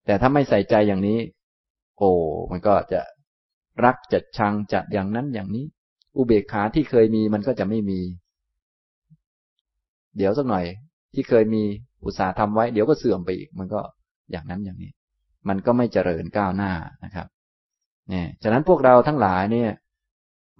[0.05, 1.19] แต่ถ้าไม่ใส่ใจอย่างนี้
[1.97, 2.11] โอ้
[2.51, 3.01] มันก็จะ
[3.85, 5.65] รักจะชังจะอย่างนั้นอย่างนี้
[6.17, 7.99] อุเบกขาที่เคยมีมันก็จะไม่มี
[10.17, 10.65] เดี๋ยวสักหน่อย
[11.13, 11.63] ที่เคยมี
[12.05, 13.81] อุตสาห์ทำไว้ เดี๋ยวก็เสื่อมไปอีก มันก็
[14.31, 14.91] อย่างนั้นอย่างนี้
[15.49, 16.71] มันก็ไม่เจริญก้าวหน้า
[17.03, 17.27] นะครับ
[18.09, 19.71] เนี่ยฉะนั้นพวกเราทั้งหลายเนี่ย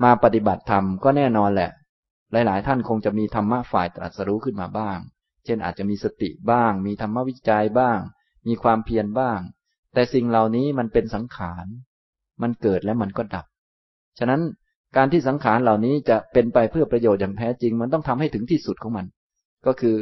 [0.04, 1.72] มาปฏิบัติธรรมก็แน่นอนแหละ
[2.32, 4.97] หลาย ๆ ท่านคงจะมีธรรมะฝ่ายตรัสรู้ขึ้นมาบ้าง
[5.45, 8.00] เช่นอาจจะมีสติบ้าง มีธรรมวิจัยบ้าง
[8.47, 9.39] มีความเพียรบ้าง
[9.93, 11.66] แต่สิ่งเหล่านี้มันเป็นสังขาร
[12.41, 13.45] มันเกิดแล้วมันก็ดับ
[14.20, 14.41] ฉะนั้น
[14.97, 19.06] การที่สังขารเหล่านี้จะเป็นไปเพื่อประโยชน์อย่างแท้จริง มันต้องทำให้ถึงที่สุดของมัน
[19.66, 19.97] ก็คือ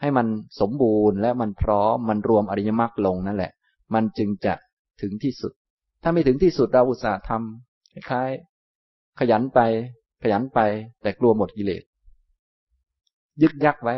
[0.00, 0.26] ให้มัน
[0.60, 3.52] สมบูรณ์และมันพร้อมมันรวมอริยมรรคลงนั่นแหละ
[3.94, 4.54] มันจึงจะ
[5.02, 5.52] ถึงที่สุด
[6.02, 8.30] ถ้าไม่ถึงที่สุดเราอุตส่าห์ทำคล้าย
[9.18, 9.60] ขยันไป
[10.22, 10.58] ขยันไป
[11.02, 11.82] แต่กลัวหมดกิเลส
[13.42, 13.94] ยึกยักไว้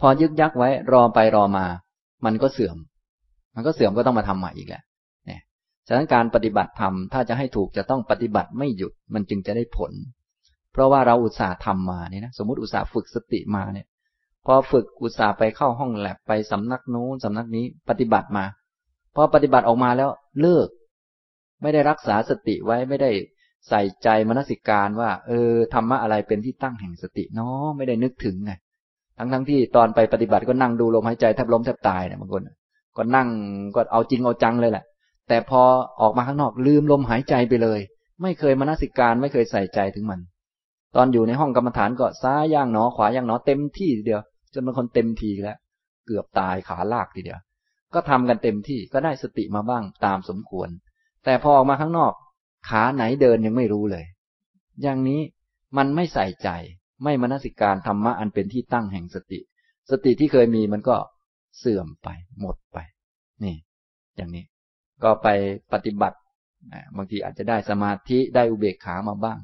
[0.00, 1.66] พอยึกยักไว้ รอไปรอมา
[2.24, 2.76] มันก็เสื่อม
[3.54, 4.82] มันก็เสื่อมก็ต้องมาทำใหม่อีกแหละ
[5.26, 5.40] เนี่ย
[5.86, 9.92] ฉะนั้นการปฏิบัติธรรมถ้าจะให้ถูกจะต้องปฏิบัติไม่หยุด มันจึงจะได้ผล
[10.72, 13.86] เพราะว่าเราอุตส่าห์ทำมาเนี่ยนะสมมติอุตส่าห์ฝึกสติมาเนี่ย
[14.46, 18.44] พอฝึกอุตส่าห์ไปเข้าห้องแลบไปสำนักนู้นสำนักนี้ ปฏิบัติมา
[19.14, 20.08] พอปฏิบัติออกมาแล้ว
[20.40, 20.68] เลิก
[21.62, 23.10] ไม่ได้รักษาสติไว้ไม่ได้
[23.68, 28.52] ใส่ใจมนสิการว่า เออธรรมะอะไรเป็นที่ตั้งแห่งสติเนาะไม่ได้นึกถึงไง
[29.18, 32.42] ทั้งทั้งที่ตอนไปปฏิบัติก็นั่งดูลมหายใจแทบล้มแทบตายเนี่ยบางคน
[32.96, 33.28] ก็นั่ง
[33.74, 34.84] ก็เอาจริงเอาจังเลยแหละ
[35.28, 35.62] แต่พอ
[36.00, 37.80] ออกมาข้างนอกลืมลมหายใจไปเลย
[38.22, 40.20] ไม่เคยมนสิการไม่เคยใส่ใจถึงมัน
[40.96, 44.20] ตอนอยู่ในห้องกรรมฐานก็ซ้ายย่างหนอขวาย่างหนอเต็มที่เดียว
[44.54, 45.58] จนบางคนเต็มทีแล้ว
[46.06, 47.38] เกือบตายขาลากทีเดียว
[47.94, 50.68] ก็ทำกันเต็มที่ก็ได้สติมาบ้างตามสมควร
[51.24, 52.12] แต่พอออกมาข้างนอก
[52.68, 54.04] ขาไหนเดินยังไม่รู้เลย
[54.82, 55.20] อย่างนี้
[55.76, 56.48] มันไม่ใส่ใจ
[57.04, 59.40] ไม่มนสิการธรรมะอันเป็นที่ตั้งแห่งสติ
[59.90, 60.96] สติที่เคยมีมันก็
[61.58, 62.08] เสื่อมไป
[62.40, 62.78] หมดไป
[63.44, 63.56] นี่
[64.16, 64.44] อย่างนี้
[65.02, 65.28] ก็ไป
[65.72, 66.18] ปฏิบัติ
[66.96, 69.40] บางทีอาจจะได้สมาธิได้อุเบกขามาบ้าง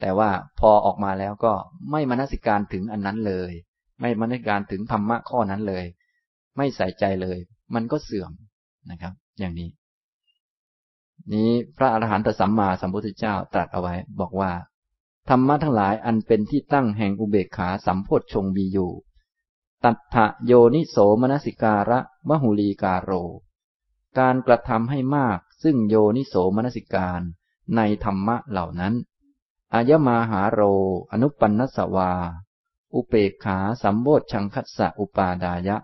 [0.00, 0.30] แต่ว่า
[0.60, 1.52] พอออกมาแล้วก็
[1.90, 3.52] ไม่มนสิการถึงอันนั้นเลย
[4.00, 5.84] ไม่มนสิการถึงธรรมะข้อนั้นเลย
[6.56, 7.38] ไม่ใส่ใจเลย
[7.74, 8.32] มันก็เสื่อม
[8.90, 9.68] นะครับ อย่างนี้
[11.34, 14.52] นี้พระอรหันตสัมมาสัมพุทธเจ้าตรัสเอาไว้ บอกว่า
[15.28, 18.92] ธรรมะทั้งหลายอันเป็นที่ตั้งแห่งอุเบกขาสัมโพชฌงมีอยู่
[19.84, 20.16] ตัทธ
[20.46, 23.10] โยนิโสมนสิการะมหุลีกาโร
[24.18, 27.20] การกระทำให้มาก ซึ่งโยนิโสมนสิการ
[27.76, 28.94] ในธรรมะเหล่านั้น
[29.74, 30.60] อายมาหาโร
[31.12, 32.12] อนุปันนสวา
[32.94, 35.76] อุเปกขาสัมโบชชังคัสสะอุปาดายะ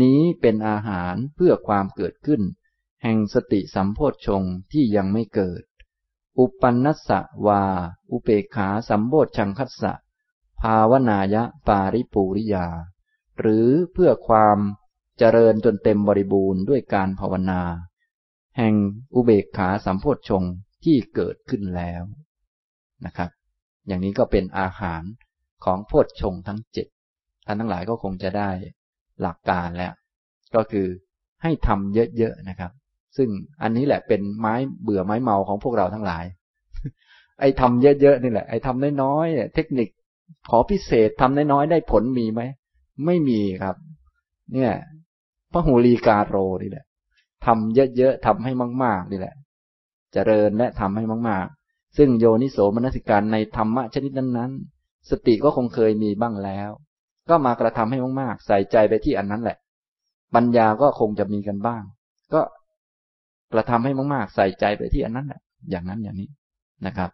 [0.00, 2.42] นี้เป็นอาหารเพื่อความเกิดขึ้น
[3.02, 4.42] แห่งสติสัมโพชฌง
[4.72, 5.62] ที่ยังไม่เกิด
[6.38, 7.10] อุปันนส
[7.46, 7.64] วา
[8.10, 9.92] อุเปขาสัมโบชชังคัสสะ
[10.60, 12.66] ภาวนายะปาริปูริยา
[13.38, 14.58] หรือเพื่อความ
[15.18, 17.62] เจริญจนเต็มบริบูรณ์ด้วยการภาวนา
[18.56, 18.74] แห่ง
[19.14, 20.42] อุเบกขาสัมโพชฌง
[20.84, 22.02] ที่เกิดขึ้นแล้ว
[23.04, 23.30] นะครับ
[23.86, 25.02] อย่างนี้ก็เป็นอาหาร
[25.64, 26.86] ของโพชฌงทั้งเจ็ด
[27.46, 28.50] ท่านทั้งหลายก็คงจะได้
[29.20, 29.92] หลักการแล้ว
[30.54, 30.86] ก็คือ
[31.42, 32.72] ให้ทำเยอะๆนะครับ
[33.16, 33.28] ซึ่ง
[33.62, 36.24] อันนี้แหละเป็นไม้เบื่อไม้เมาของพวกเราทั้งหลาย
[37.40, 39.88] ไอ้ทำเยอะๆนี่แหละ ไอ้ทำน้อยๆเทคนิค
[40.50, 42.42] ขอพิเศษทำน้อยๆได้ผลมีไหม
[43.06, 43.76] ไม่มีครับ
[44.54, 44.72] เนี่ย
[45.52, 46.84] พระหูลีกาโรนี่แหละ
[47.46, 48.52] ทำเยอะๆทำให้
[48.84, 49.40] มากๆนี่แหละจ
[50.12, 56.70] เจริญและทำให้มาก ๆ ซึ่งโยนิโสมนสิการในธรรมะชนิดนั้นๆ สติก็คงเคยมีบ้างแล้ว
[57.30, 59.56] ก็มากระทำให้มากๆ ใส่ใจไปที่อันนั้นแหละ
[60.34, 61.82] ปัญญาก็คงจะมีกันบ้าง
[62.34, 62.40] ก็
[63.52, 65.40] กระทำให้มากๆ ใส่ใจไปที่อันนั้นแหละ
[65.70, 66.28] อย่างนั้นอย่างนี้
[66.86, 67.10] นะครับ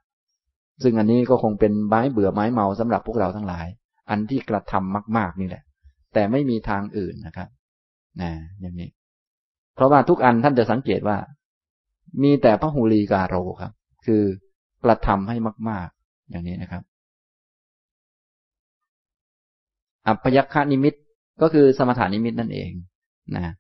[0.82, 3.66] ซึ่งอันนี้ก็คงเป็นไม้เบื่อไม้เมาสำหรับพวกเราทั้งหลาย
[4.11, 5.62] อันที่กระทำมาก ๆนี่แหละ
[6.14, 7.49] แต่ไม่มีทางอื่นนะครับ
[8.20, 8.30] นะ
[8.61, 8.89] อย่างนี้
[9.74, 11.16] เพราะว่าทุกอันท่านจะสังเกตว่า
[12.22, 13.72] มีแต่พระหูลีกาโรครับ
[14.07, 14.22] คือ
[14.84, 15.37] กระทำให้
[15.68, 16.82] มาก ๆ อย่างนี้นะครับ
[20.07, 20.95] อัพยัคฆานิมิต
[21.43, 22.70] ก็คือสมถานิมิตนั่นเอง
[23.37, 23.55] นะ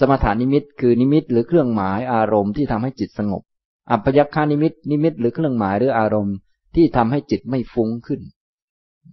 [0.00, 3.42] สมถานิมิตคือนิมิตหรือเครื่องหมายอารมณ์ที่ทำให้จิตสงบ
[3.90, 6.36] อัพยัคคนิมิต นิมิตหรือเครื่องหมายหรืออารมณ์
[6.74, 8.20] ที่ทำให้จิตไม่ฟุ้งขึ้น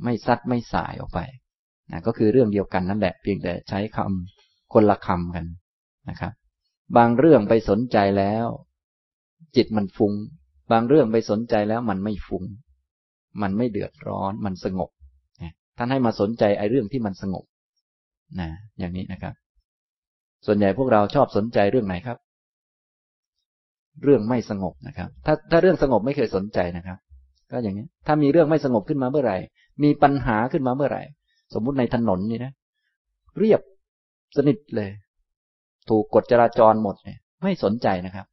[0.04, 1.20] ไม่ซัดไม่ส่ายออกไป
[1.92, 5.46] นะก็คือเรื่องเดียวกันนั่นแหละ เพียงแต่ใช้คำคนละคำกัน
[6.10, 6.34] นะครับ
[6.98, 8.48] บางเรื่องไปสนใจแล้ว
[9.56, 10.14] จิตมันฟุ้ง
[10.72, 12.44] บางเรื่องไปสนใจแล้วมันไม่ฟุ้ง
[13.42, 14.90] มันไม่เดือดร้อน มันสงบ
[15.78, 17.46] ท่านให้มาสนใจไอ้เรื่องที่มันสงบ
[18.40, 19.34] นะอย่างนี้นะครับ
[20.46, 22.18] ส่วนใหญ่พวกเราชอบสนใจเรื่องไหนครับ
[24.04, 26.98] เรื่องไม่สงบนะครับ ถ้าถ้าเรื่องสงบไม่เคยสนใจนะครับ
[27.52, 29.38] ก็อย่างนี้ ถ้ามีเรื่องไม่สงบขึ้นมาเมื่อไหร่
[29.84, 31.04] มีปัญหาขึ้นมาเมื่อไหร่
[31.54, 32.52] สมมุติในถนนนี่นะ
[33.40, 33.62] เรียบ
[34.38, 34.90] สนิทเลย
[35.90, 38.26] ถูกกฎจราจรหมดเนี่ย ไม่สนใจนะครับ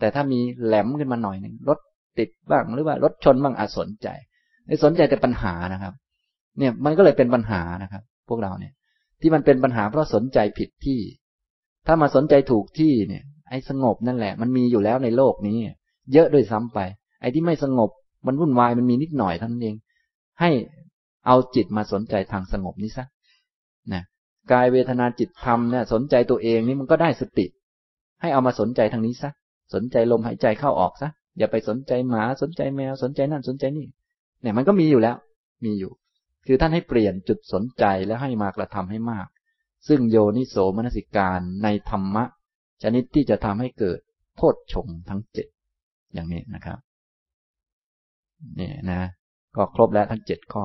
[0.00, 1.78] แต่ถ้ามีแหลมขึ้นมาหน่อยหนึ่งรถ
[2.18, 4.08] ติดบ้างหรือว่ารถชนบ้างอาจสนใจ
[4.66, 5.92] ไม่สนใจแต่ปัญหานะครับ
[6.58, 8.72] เนี่ยมันก็เลยเป็นปัญหานะครับ พวกเราเนี่ย
[9.20, 10.98] ที่มันเป็นปัญหาเพราะสนใจผิดที่
[11.86, 15.56] ถ้ามาสนใจถูกที่เนี่ย ไอ้สงบนั่นแหละ มันมีอยู่แล้วในโลกนี้
[16.12, 16.78] เยอะด้วยซ้ำไป
[17.20, 17.90] ไอ้ที่ไม่สงบ
[18.26, 19.76] มันวุ่นวายมันมีนิดหน่อยเท่านั้นเอง
[20.40, 20.50] ให้
[21.26, 23.04] เอาจิตมาสนใจทางสงบนี้ซะ
[23.92, 24.02] นะ
[24.52, 27.46] กายเวทนาจิตธรรมเนี่ยสนใจตัวเองนี่มันก็ได้สติ
[28.20, 29.30] ให้เอามาสนใจทางนี้ซะ
[29.74, 33.86] สนใจลมหายใจเข้าออกซะอย่าไปสนใจหมาสนใจแมวสนใจนั่นสนใจนี่
[34.42, 35.16] เนี่ยมันก็มีอยู่แล้ว
[35.64, 35.92] มีอยู่
[36.46, 39.26] คือท่านให้เปลี่ยนจุดสนใจแล้วให้มากระทำให้มาก
[39.88, 42.24] ซึ่งโยนิโสมนสิการในธรรมะ
[42.82, 43.98] ชนิดที่จะทำให้เกิด
[44.36, 45.46] โพชฌงทั้งเจ็ด
[46.14, 46.78] อย่างนี้นะครับ
[48.56, 49.02] เนี่ยนะ
[49.56, 50.64] ก็ครบแล้วทั้งเจ็ดข้อ